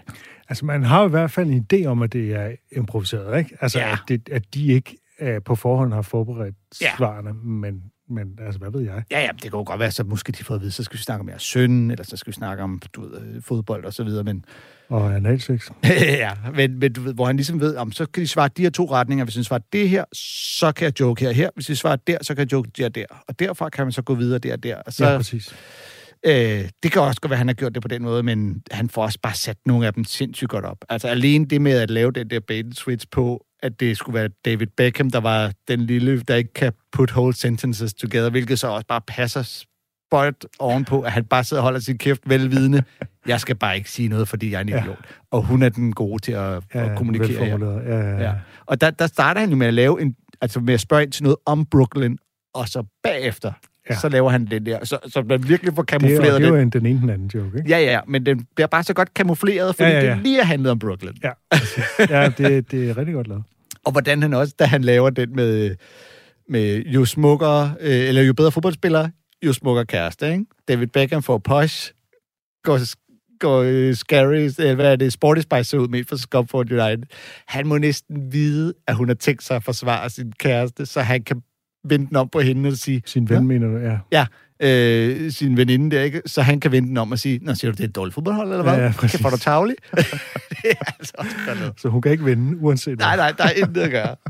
[0.48, 3.56] Altså, man har i hvert fald en idé om, at det er improviseret, ikke?
[3.60, 3.92] Altså, Ja.
[3.92, 6.92] at, det, at de ikke uh, på forhånd har forberedt Ja.
[6.96, 9.02] svarene, men, men altså, hvad ved jeg?
[9.10, 10.98] Ja, ja, det kan jo godt være, så måske de får at vide, så skal
[10.98, 13.84] vi snakke om jeres søn, eller så skal vi snakke om du ved, øh, fodbold
[13.84, 14.44] og så videre, men,
[14.88, 15.70] Og analsex.
[16.24, 18.62] ja, men, men du ved, hvor han ligesom ved, om så kan de svare de
[18.62, 19.24] her to retninger.
[19.24, 21.50] Hvis de svarer det her, så kan jeg joke her her.
[21.54, 23.04] Hvis de svarer der, så kan jeg joke der der.
[23.28, 24.76] Og derfra kan man så gå videre der og der.
[24.76, 25.54] Og så, Ja, præcis.
[26.26, 28.62] Øh, det kan også godt være, at han har gjort det på den måde, men
[28.70, 30.78] han får også bare sat nogle af dem sindssygt godt op.
[30.88, 34.28] Altså alene det med at lave den der bait switch på, at det skulle være
[34.44, 38.68] David Beckham, der var den lille, der ikke kan put whole sentences together, hvilket så
[38.68, 42.82] også bare passer spøjt ovenpå, at han bare sidder og holder sin kæft velvidende.
[43.26, 44.82] Jeg skal bare ikke sige noget, fordi jeg er en Ja.
[44.82, 44.98] idiot.
[45.30, 47.44] Og hun er den gode til at, Ja, at kommunikere.
[47.44, 48.22] Ja, ja, ja.
[48.22, 48.32] Ja.
[48.66, 51.12] Og der, der starter han jo med at lave en, altså med at spørge ind
[51.12, 52.16] til noget om Brooklyn,
[52.54, 53.52] og så bagefter,
[53.88, 53.94] Ja.
[53.94, 54.00] ja.
[54.00, 54.84] så laver han den der.
[54.84, 56.48] Så, så man virkelig får Det, er, kamufleret det er den.
[56.48, 57.70] jo en, den ene den anden joke, ikke?
[57.70, 60.10] Ja, ja, men den bliver bare så godt kamufleret, fordi Ja, ja, ja, ja, ja.
[60.10, 60.16] ja.
[60.16, 61.12] det lige er handlet om Brooklyn.
[61.24, 61.30] Ja,
[62.10, 63.42] ja det, det er rigtig godt lavet.
[63.84, 65.76] Og hvordan han også, da han laver den med,
[66.48, 69.08] med jo smukkere, øh, eller jo bedre fodboldspiller,
[69.46, 70.44] jo smukkere kæreste, ikke?
[70.68, 71.92] David Beckham får posh,
[72.62, 72.78] går,
[73.38, 77.02] går øh, scary, eller hvad er det, Sporty Spice ud med for Scotford United.
[77.46, 81.22] Han må næsten vide, at hun har tænkt sig at forsvare sin kæreste, så han
[81.22, 81.42] kan
[81.90, 83.76] vende den om på hende og sige, Sin ven, mener du?
[83.76, 83.98] Ja.
[84.12, 84.26] ja,
[84.60, 86.22] øh, sin veninde der, ikke?
[86.26, 88.14] Så han kan vende den om og sige, Nå, siger du, det er et dårligt
[88.14, 88.72] fodboldhold, eller hvad?
[88.74, 89.22] Ja, ja, kan præcis.
[89.22, 89.76] få dig tavlig?
[90.50, 91.74] det er altså også godt noget.
[91.76, 93.06] Så hun kan ikke vinde, uanset hvad.
[93.06, 94.16] Nej, nej, der er intet at gøre.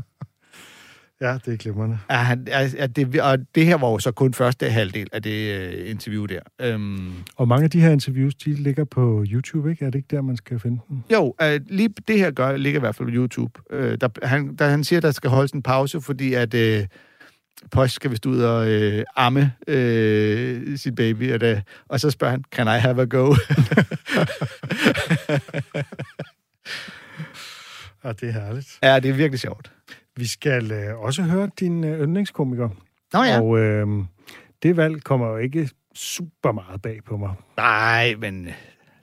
[1.21, 1.99] Ja, det er glimrende.
[2.09, 5.59] Ja, han, er det, og det her var jo så kun første halvdel af det
[5.59, 6.39] øh, interview der.
[6.61, 9.85] Øhm, Og mange af de her interviews, de ligger på YouTube, ikke?
[9.85, 10.97] Er det ikke der, man skal finde dem?
[11.13, 13.51] jo, øh, lige det her gør, ligger i hvert fald på YouTube.
[13.71, 16.85] Øh, der, han, der, han siger, der skal holdes en pause, fordi at øh,
[17.71, 22.31] Posh skal vist ud og øh, amme øh, sit baby, og, det, og så spørger
[22.31, 23.35] han, can I have a go?
[28.03, 28.79] Ja, det er herligt.
[28.83, 29.71] ja, det er virkelig sjovt.
[30.15, 32.69] Vi skal øh, også høre din øh, yndlingskomiker.
[33.13, 33.41] Nå ja.
[33.41, 33.87] Og øh,
[34.63, 37.33] det valg kommer jo ikke super meget bag på mig.
[37.57, 38.49] Nej, men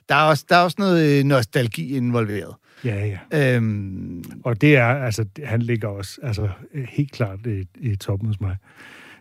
[0.09, 2.55] der er, også, der er også noget øh, nostalgi involveret.
[2.85, 3.55] Ja, ja.
[3.55, 8.27] Øhm, Og det er, altså, han ligger også altså, øh, helt klart i, i toppen
[8.27, 8.57] hos mig.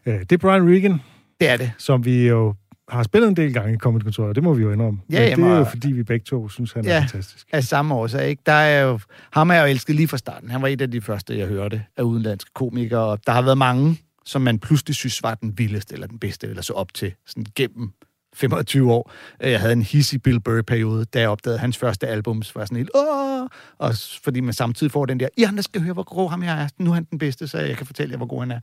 [0.06, 1.00] Øh, det er Brian Regan,
[1.40, 1.72] det er det.
[1.78, 2.54] som vi jo
[2.88, 4.34] har spillet en del gange i Comedy Kontoret.
[4.36, 5.00] Det må vi jo indrømme.
[5.10, 7.00] Ja, Men jamen, det er jo og- fordi, vi begge to synes, han er Ja.
[7.00, 7.46] fantastisk.
[7.52, 8.28] af samme årsag.
[8.28, 8.42] Ikke?
[8.46, 8.98] Der er jo,
[9.32, 10.50] ham har jeg jo elsket lige fra starten.
[10.50, 13.00] Han var et af de første, jeg hørte af udenlandske komikere.
[13.04, 16.46] Og der har været mange, som man pludselig synes var den vildeste eller den bedste,
[16.46, 17.90] eller så op til sådan gennem
[18.34, 19.12] 25 år.
[19.42, 22.60] Øh, Jeg havde en hissig Bill Burr-periode, da jeg opdagede hans første album, så var
[22.60, 23.46] jeg sådan helt, åh!
[23.78, 26.62] Og fordi man samtidig får den der, I andre skal høre, hvor god ham jeg
[26.62, 26.68] er.
[26.78, 28.60] Nu er han den bedste, så jeg kan fortælle jer, hvor god han er.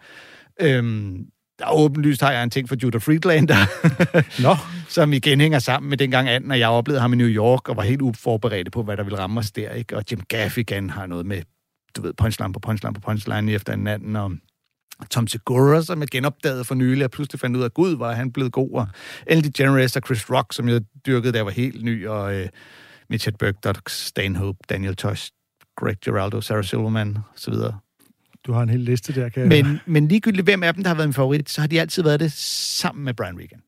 [0.61, 1.25] Øhm,
[1.59, 3.55] der er åbenlyst har jeg en ting for Judah Friedlander.
[4.41, 4.55] Nå,
[4.95, 7.77] som igen hænger sammen med dengang anden, og jeg oplevede ham i New York, og
[7.77, 9.97] var helt uforberedt på, hvad der ville ramme os der, ikke?
[9.97, 11.41] Og Jim Gaffigan har noget med,
[11.97, 14.31] du ved, punchline på punchline på punchline efter en anden, og
[15.09, 18.31] Tom Segura, som jeg genopdagede for nylig, og pludselig fandt ud af, gud, var han
[18.31, 18.87] blevet god, og
[19.27, 22.47] Ellen DeGeneres og Chris Rock, som jeg dyrkede, da jeg var helt ny, og øh,
[23.09, 25.31] Mitch Hedberg, Doug Stanhope, Daniel Tosh,
[25.77, 27.53] Greg Giraldo, Sarah Silverman, osv.
[28.45, 30.89] Du har en hel liste der, kan jeg Men, men ligegyldigt, hvem af dem, der
[30.89, 33.61] har været min favorit, så har de altid været det sammen med Brian Regan.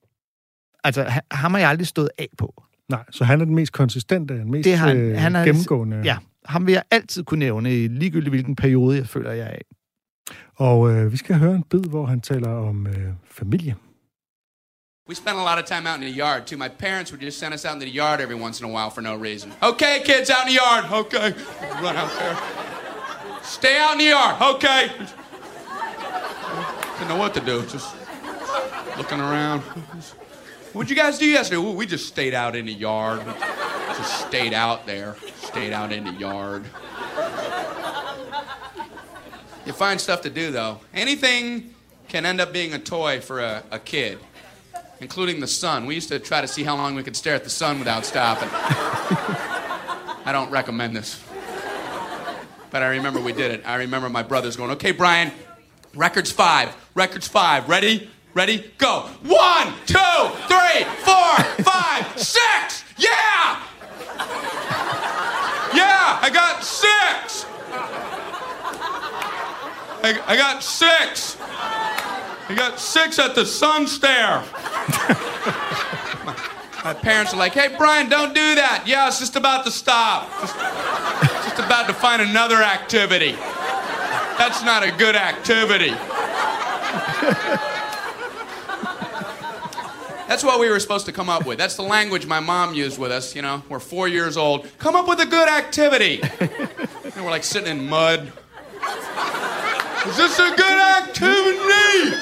[0.83, 2.63] Altså, ha- ham har jeg aldrig stået af på.
[2.89, 4.97] Nej, så han er den mest konsistente, den mest Det har han.
[4.97, 6.01] øh, Han er- gennemgående.
[6.05, 9.75] Ja, ham vil jeg altid kunne nævne, ligegyldigt hvilken periode, jeg føler, jeg er i.
[10.55, 13.75] Og øh, vi skal høre en bid, hvor han taler om øh, familie.
[15.09, 16.57] We spent a lot of time out in the yard too.
[16.57, 18.89] My parents would just send us out into the yard every once in a while
[18.89, 19.53] for no reason.
[19.61, 20.85] Okay, kids, out in the yard.
[20.91, 21.33] Okay,
[21.83, 22.37] run out there.
[23.43, 24.41] Stay out in the yard.
[24.55, 24.91] Okay.
[26.97, 27.65] Didn't know what to do.
[27.65, 27.93] Just
[28.97, 29.61] looking around.
[30.71, 31.61] What'd you guys do yesterday?
[31.61, 33.21] Ooh, we just stayed out in the yard.
[33.97, 35.17] Just stayed out there.
[35.35, 36.63] Stayed out in the yard.
[39.65, 40.79] You find stuff to do though.
[40.93, 41.73] Anything
[42.09, 44.19] can end up being a toy for a, a kid
[45.03, 45.85] including the sun.
[45.85, 48.05] We used to try to see how long we could stare at the sun without
[48.05, 48.49] stopping.
[50.25, 51.21] I don't recommend this.
[52.71, 53.67] But I remember we did it.
[53.67, 55.31] I remember my brothers going, okay, Brian,
[55.93, 57.69] records five, records five.
[57.69, 58.09] Ready?
[58.33, 58.71] Ready?
[58.77, 59.01] Go.
[59.23, 62.83] One, two, three, four, five, six.
[62.97, 63.61] Yeah!
[65.75, 67.45] Yeah, I got six.
[70.03, 71.37] I, I got six.
[71.39, 74.39] I got six at the sun stare.
[76.83, 78.83] my, parents are like, hey, Brian, don't do that.
[78.85, 80.29] Yeah, it's just about to stop.
[80.41, 80.55] Just,
[81.45, 83.31] just about to find another activity.
[84.37, 85.91] That's not a good activity.
[90.27, 91.57] That's what we were supposed to come up with.
[91.57, 93.63] That's the language my mom used with us, you know.
[93.69, 94.67] We're four years old.
[94.79, 96.21] Come up with a good activity.
[97.15, 98.33] And we're like sitting in mud.
[100.05, 102.17] Is this a good activity?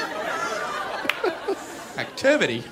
[1.98, 2.64] Activity?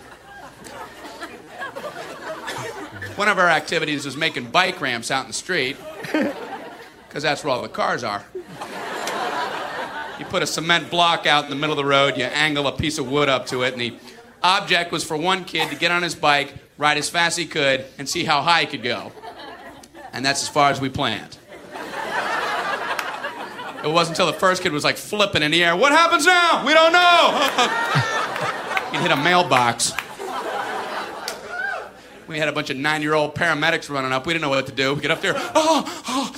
[3.16, 7.52] One of our activities was making bike ramps out in the street, because that's where
[7.52, 8.24] all the cars are.
[10.20, 12.72] You put a cement block out in the middle of the road, you angle a
[12.72, 13.96] piece of wood up to it, and the
[14.44, 17.46] object was for one kid to get on his bike, ride as fast as he
[17.48, 19.12] could, and see how high he could go.
[20.14, 21.40] And that's as far as we planned.
[23.84, 25.76] It wasn't until the first kid was like flipping in the air.
[25.76, 26.66] What happens now?
[26.66, 28.10] We don't know.
[28.92, 29.94] He hit a mailbox.
[32.28, 34.26] We had a bunch of nine-year-old paramedics running up.
[34.26, 34.96] We didn't know what to do.
[34.96, 35.34] We get up there.
[35.36, 36.36] Oh, oh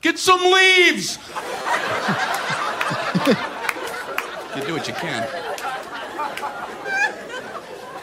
[0.00, 1.16] get some leaves.
[4.56, 5.28] you do what you can.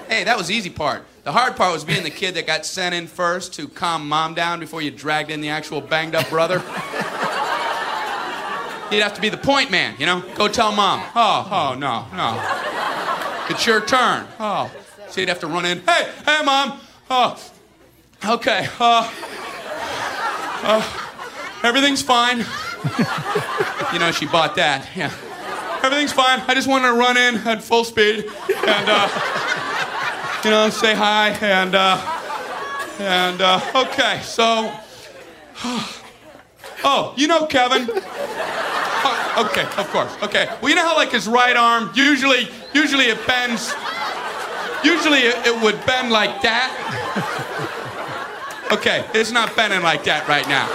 [0.08, 1.06] Hey, that was the easy part.
[1.24, 4.34] The hard part was being the kid that got sent in first to calm mom
[4.34, 6.64] down before you dragged in the actual banged up brother.
[8.92, 10.22] You'd have to be the point man, you know?
[10.36, 11.04] Go tell mom.
[11.16, 13.46] Oh, oh, no, no.
[13.50, 14.26] It's your turn.
[14.40, 14.72] Oh.
[15.10, 15.82] So you'd have to run in.
[15.82, 16.80] Hey, hey, mom.
[17.10, 17.40] Oh,
[18.26, 18.68] okay.
[18.80, 19.12] Uh,
[20.64, 22.40] uh, everything's fine.
[23.94, 24.88] you know, she bought that.
[24.96, 25.12] Yeah.
[25.84, 26.42] Everything's fine.
[26.48, 31.30] I just wanted to run in at full speed and, uh, you know, say hi
[31.42, 31.98] and, uh,
[33.00, 34.74] and, uh, okay, so,
[36.84, 37.90] oh, you know Kevin.
[39.38, 40.16] Okay, of course.
[40.24, 40.48] Okay.
[40.62, 43.74] Well, you know how like his right arm usually, usually it bends.
[44.84, 47.66] Usually it, it would bend like that.
[48.72, 50.68] Okay, it's not bending like that right now.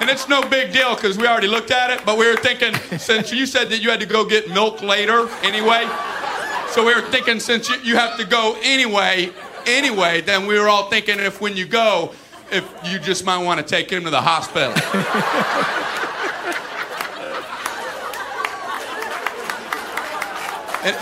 [0.00, 2.04] and it's no big deal because we already looked at it.
[2.06, 5.28] But we were thinking since you said that you had to go get milk later
[5.42, 5.86] anyway,
[6.70, 9.30] so we were thinking since you, you have to go anyway,
[9.66, 12.14] anyway, then we were all thinking if when you go,
[12.50, 14.72] if you just might want to take him to the hospital.
[20.86, 20.96] And,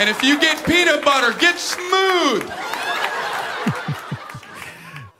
[0.00, 2.44] and if you get peanut butter, get smooth.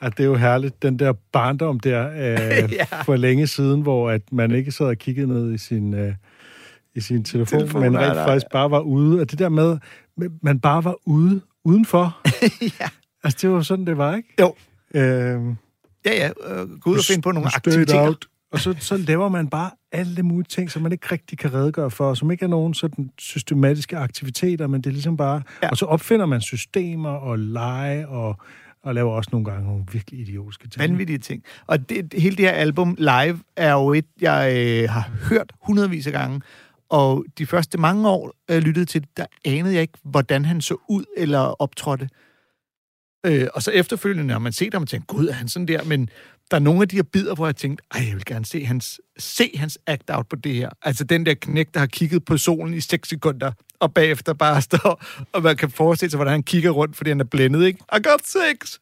[0.00, 2.84] At det er jo herligt, den der barndom der øh, Ja.
[3.02, 6.14] for længe siden, hvor at man ikke sad og kiggede ned i sin, øh,
[6.94, 9.20] i sin telefon, Telefon, men rent faktisk bare var ude.
[9.20, 9.78] Og det der med,
[10.42, 12.20] man bare var ude, udenfor.
[12.80, 12.88] ja.
[13.24, 14.28] Altså, det var sådan, det var, ikke?
[14.40, 14.54] Jo.
[14.94, 15.40] Øh,
[16.04, 16.30] Ja, ja.
[16.46, 18.00] Øh, gå ud og finde på nogle aktiviteter.
[18.06, 18.26] out.
[18.52, 21.90] Og så, så laver man bare alle mulige ting, som man ikke rigtig kan redegøre
[21.90, 25.42] for, som ikke er nogen sådan systematiske aktiviteter, men det er ligesom bare...
[25.62, 25.68] Ja.
[25.68, 28.36] Og så opfinder man systemer og lege, og,
[28.82, 30.82] og laver også nogle gange nogle virkelig idiotiske ting.
[30.82, 31.42] Vanvittige ting.
[31.66, 36.06] Og det, hele det her album live er jo et, jeg øh, har hørt hundredvis
[36.06, 36.40] af gange.
[36.90, 40.60] Og de første mange år, jeg lyttede til det, der anede jeg ikke, hvordan han
[40.60, 42.08] så ud eller optrådte.
[43.26, 45.84] Øh, og så efterfølgende, når man ser ham og tænker, gud, er han sådan der?
[45.84, 46.08] Men
[46.52, 48.64] der er nogle af de her bidder, hvor jeg tænkte, ej, jeg vil gerne se
[48.64, 50.70] hans, se hans act-out på det her.
[50.82, 54.62] Altså den der knæk, der har kigget på solen i 6 sekunder, og bagefter bare
[54.68, 57.78] står, og man kan forestille sig, hvordan han kigger rundt, fordi han er blændet, ikke?
[57.96, 58.78] I got six!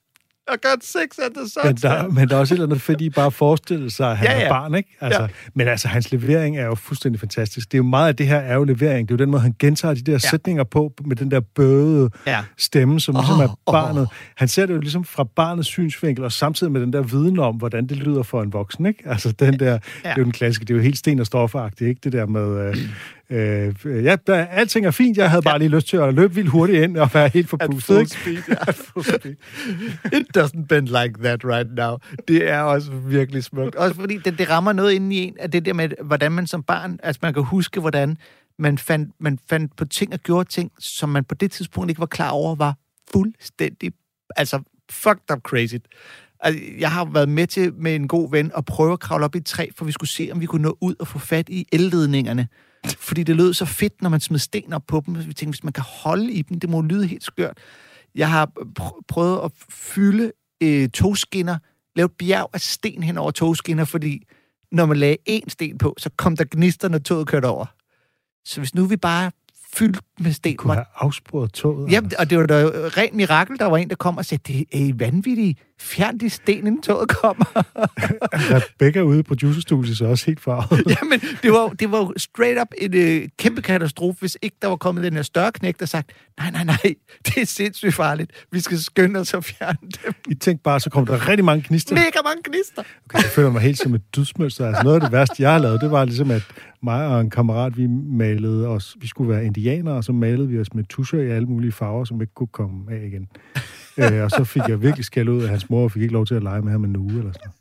[0.54, 1.82] I got six at the Men sunset.
[1.82, 4.16] der, men der er også et eller andet fedt i bare at forestille sig, at
[4.18, 4.96] han Ja, ja, er barn, ikke?
[5.00, 5.28] Altså, Ja.
[5.54, 7.72] Men altså, hans levering er jo fuldstændig fantastisk.
[7.72, 9.08] Det er jo meget af det her er jo levering.
[9.08, 10.18] Det er jo den måde, han gentager de der ja.
[10.18, 12.38] sætninger på, med den der bøde Ja.
[12.58, 14.08] stemme, som ligesom Åh, er barnet.
[14.36, 17.56] Han ser det jo ligesom fra barnets synsvinkel, og samtidig med den der viden om,
[17.56, 19.02] hvordan det lyder for en voksen, ikke?
[19.06, 19.72] Altså, den der, ja.
[19.74, 22.00] det er jo den klassiske, det er jo helt sten og stofferagtigt, ikke?
[22.04, 22.68] Det der med...
[22.68, 22.76] Øh,
[23.30, 25.16] øh, ja, der, alting er fint.
[25.16, 27.84] Jeg havde bare lige lyst til at løbe vildt hurtigt ind og være helt forpustet.
[27.84, 28.10] full ikke?
[28.10, 28.54] speed, ja.
[28.68, 29.34] At full speed.
[30.12, 31.96] It doesn't bend like that right now.
[32.28, 33.74] Det er også virkelig smukt.
[33.74, 36.46] Også fordi det, det rammer noget inde i en, af det der med, hvordan man
[36.46, 38.16] som barn, altså man kan huske, hvordan
[38.58, 42.00] man fandt, man fandt på ting og gjorde ting, som man på det tidspunkt ikke
[42.00, 42.74] var klar over, var
[43.12, 43.92] fuldstændig,
[44.36, 45.74] altså fucked up crazy.
[46.40, 49.34] Altså, jeg har været med til med en god ven at prøve at kravle op
[49.34, 51.48] i et træ, for vi skulle se, om vi kunne nå ud og få fat
[51.48, 52.48] i elledningerne.
[52.86, 55.14] Fordi det lød så fedt, når man smed sten op på dem.
[55.14, 57.58] Vi tænkte, hvis man kan holde i dem, det må lyde helt skørt.
[58.14, 58.50] Jeg har
[58.80, 61.58] pr- prøvet at fylde øh, togskinner,
[61.96, 64.22] lave et bjerg af sten hen over togskinner, fordi
[64.72, 67.66] når man lagde én sten på, så kom der gnister, når toget kørte over.
[68.44, 69.30] Så hvis nu vi bare
[69.74, 70.56] fyldt med sten...
[70.56, 71.92] Kunne have afsporet toget.
[71.92, 74.66] Jamen, og det var da rent mirakel, der var en, der kom og sagde, det
[74.72, 75.58] er I vanvittigt.
[75.80, 77.44] Fjern de sten, inden toget kommer.
[78.54, 80.82] Rebecca ude i producerstudiet så også helt farvet.
[81.02, 84.76] Jamen, det var, det var straight up en øh, kæmpe katastrofe, hvis ikke der var
[84.76, 86.94] kommet den her større knæk, der sagt, nej, nej, nej,
[87.26, 88.46] det er sindssygt farligt.
[88.52, 90.14] Vi skal skynde os at fjerne dem.
[90.30, 91.94] I tænkte bare, så kom der rigtig mange gnister.
[91.94, 92.82] Mega mange gnister.
[93.04, 94.66] Okay, jeg føler mig helt som et dødsmønster.
[94.66, 96.42] Altså noget af det værste, jeg har lavet, det var ligesom, at
[96.82, 100.60] mig og en kammerat, vi malede os, vi skulle være indianere, og så malede vi
[100.60, 103.28] os med tuscher i alle mulige farver, som ikke kunne komme af igen
[104.00, 106.26] øh, og så fik jeg virkelig skæld ud af hans mor, og fik ikke lov
[106.26, 107.52] til at lege med ham en uge eller sådan.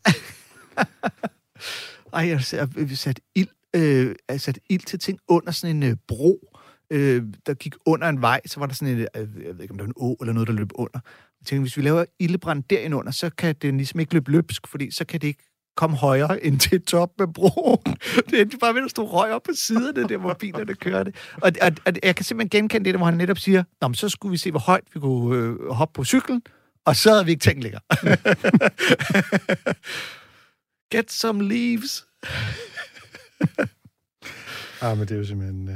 [2.13, 5.95] Ej, jeg har sat ild, øh, jeg sat ild til ting under sådan en øh,
[6.07, 6.57] bro,
[6.91, 9.71] øh, der gik under en vej, så var der sådan en, øh, jeg ved ikke,
[9.71, 10.99] om det var en å eller noget, der løb under.
[11.39, 14.67] Jeg tænkte, hvis vi laver ildebrand derinde under, så kan det ligesom ikke løbe løbsk,
[14.67, 15.43] fordi så kan det ikke
[15.79, 17.95] kom højere end til top med broen.
[18.29, 21.13] Det endte bare ved at stå røg op på siderne, der hvor bilerne kørte.
[21.33, 23.95] Og, og, og jeg kan simpelthen genkende det, der, hvor han netop siger, Nå, men
[23.95, 26.41] så skulle vi se, hvor højt vi kunne øh, hoppe på cyklen,
[26.85, 27.81] og så havde vi ikke tænkt længere.
[30.93, 32.01] Get some leaves.
[34.81, 35.69] Ah, men det er jo simpelthen...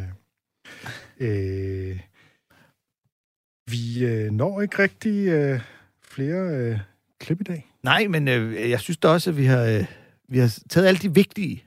[1.20, 2.00] Øh, øh,
[3.72, 5.62] vi øh, når ikke rigtig øh,
[6.04, 6.80] flere øh,
[7.20, 7.73] klip i dag.
[7.84, 9.86] Nej, men øh, jeg synes da også, at vi har, øh,
[10.30, 11.64] vi har taget alle de vigtige,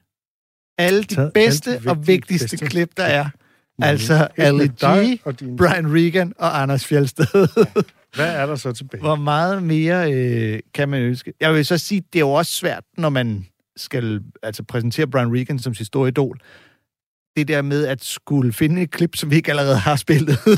[0.78, 2.66] alle de Taget bedste alle de og vigtige, vigtigste bedste.
[2.66, 3.28] klip, der er.
[3.82, 7.26] Altså Ali G, og din- Brian Regan og Anders Fjeldsted.
[8.14, 9.00] Hvad er der så tilbage?
[9.00, 11.32] Hvor meget mere øh, kan man ønske?
[11.40, 13.46] Jeg vil så sige, det er jo også svært, når man
[13.76, 16.38] skal altså, præsentere Brian Regan som sit store idol.
[17.36, 20.38] Det der med at skulle finde et klip, som vi ikke allerede har spillet.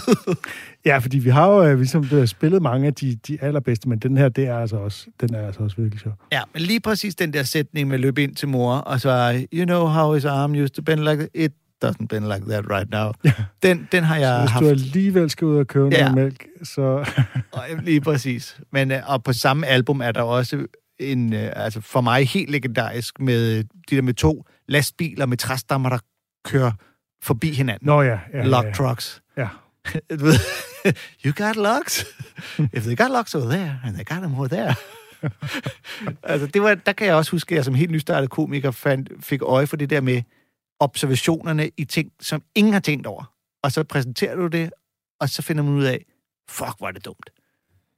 [0.84, 3.98] Ja, fordi vi har jo øh, ligesom øh, spillet mange af de, de allerbedste, men
[3.98, 6.12] den her, det er altså også, den er altså også virkelig sjov.
[6.32, 9.64] Ja, men lige præcis den der sætning med løb ind til mor, og så, you
[9.64, 11.28] know how his arm used to bend like?
[11.34, 11.52] It
[11.84, 13.10] doesn't bend like that right now.
[13.24, 13.32] Ja.
[13.62, 14.62] Den, den har jeg Så hvis haft.
[14.64, 16.00] du alligevel skal ud og købe Ja.
[16.00, 16.82] noget mælk, så...
[17.52, 18.60] Og, lige præcis.
[18.72, 20.66] Men, øh, og på samme album er der også
[21.00, 25.88] en, øh, altså for mig helt legendarisk, med de der med to lastbiler med træstammer,
[25.88, 25.98] der
[26.44, 26.72] kører
[27.22, 27.86] forbi hinanden.
[27.86, 28.18] Nå ja.
[28.32, 29.22] ja Lock ja, trucks.
[29.36, 29.48] Ja.
[30.10, 30.34] Du ved,
[31.24, 32.04] you got locks?
[32.76, 34.74] If they got locks over there, and they got them over there.
[36.22, 39.10] altså, det var, der kan jeg også huske, at jeg som helt nystartet komiker fandt,
[39.20, 40.22] fik øje for det der med
[40.80, 43.32] observationerne i ting, som ingen har tænkt over.
[43.62, 44.70] Og så præsenterer du det,
[45.20, 46.04] og så finder man ud af,
[46.48, 47.30] fuck, hvor er det dumt.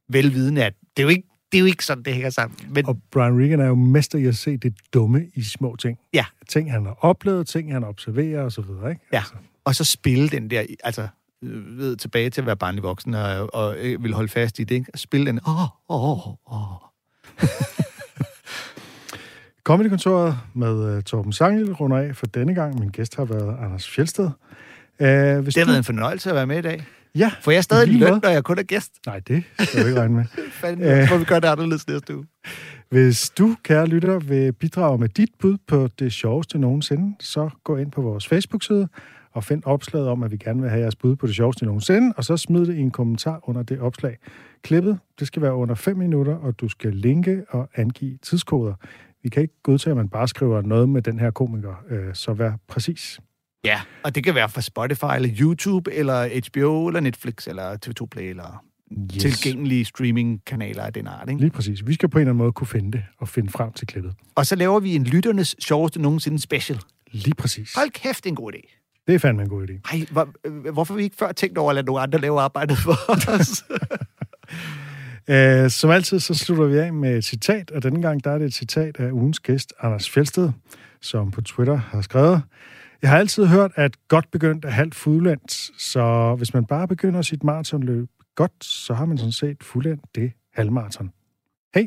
[0.09, 2.59] Velvidende, at det er jo ikke, det er jo ikke sådan, det hænger sammen.
[2.68, 5.98] Men Og Brian Regan er jo mester i at se det dumme i små ting.
[6.14, 6.24] Ja.
[6.48, 9.03] Ting, han har oplevet, ting, han observerer og så videre, ikke?
[9.12, 9.34] Ja, Altså,
[9.64, 11.09] og så spille den der, altså,
[11.44, 14.64] øh, ved, tilbage til at være barnlig voksen og, og øh, vil holde fast i
[14.64, 14.90] det, ikke?
[14.94, 16.76] Spille den, åh, åh, åh.
[19.64, 22.78] Comedykontoret med uh, Torben Sangel runder af for denne gang.
[22.78, 24.24] Min gæst har været Anders Fjeldsted.
[24.24, 25.70] Uh, hvis Det har du...
[25.70, 26.84] været en fornøjelse at være med i dag.
[27.15, 28.93] Ja, For jeg er stadig løn, når jeg kun er gæst.
[29.07, 30.25] Nej, det skal du ikke regne med.
[30.61, 32.27] Fanden, jeg tror, vi gør det anderledes næste uge.
[32.91, 37.77] Hvis du, kære lytter, vil bidrage med dit bud på det sjoveste nogensinde, så gå
[37.77, 38.89] ind på vores Facebook-side
[39.33, 42.13] og find opslaget om, at vi gerne vil have jeres bud på det sjoveste nogensinde,
[42.17, 44.17] og så smid det i en kommentar under det opslag.
[44.63, 48.75] Klippet, det skal være under 5 minutter, og du skal linke og angive tidskoder.
[49.23, 52.33] Vi kan ikke godtage, at man bare skriver noget med den her komiker, øh, så
[52.33, 53.21] vær præcis.
[53.65, 58.07] Ja, og det kan være fra Spotify, eller YouTube, eller HBO, eller Netflix, eller TV2
[58.07, 58.65] Play, eller
[59.15, 59.23] yes.
[59.23, 61.29] tilgængelige streamingkanaler af den art.
[61.29, 61.41] Ikke?
[61.41, 61.87] Lige præcis.
[61.87, 64.15] Vi skal på en eller anden måde kunne finde det og finde frem til klippet.
[64.35, 66.81] Og så laver vi en lytternes sjoveste nogensinde special.
[67.13, 67.75] Lige præcis.
[67.75, 68.77] Hold kæft, det er en god idé.
[69.07, 69.93] Det er fandme en god idé.
[69.93, 72.41] Ej, hvor, øh, hvorfor har vi ikke før tænkt over at lade nogle andre lave
[72.41, 72.97] arbejdet for
[73.41, 73.65] os?
[75.29, 78.39] Uh, som altid, så slutter vi af med et citat, og denne gang der er
[78.39, 80.51] det et citat af ugens gæst, Anders Fjeldsted,
[81.01, 82.43] som på Twitter har skrevet,
[83.03, 87.22] jeg har altid hørt, at godt begyndt er halvt fuldendt, så hvis man bare begynder
[87.22, 91.12] sit maratonløb godt, så har man sådan set fuldendt det halvmaraton.
[91.74, 91.86] Hej!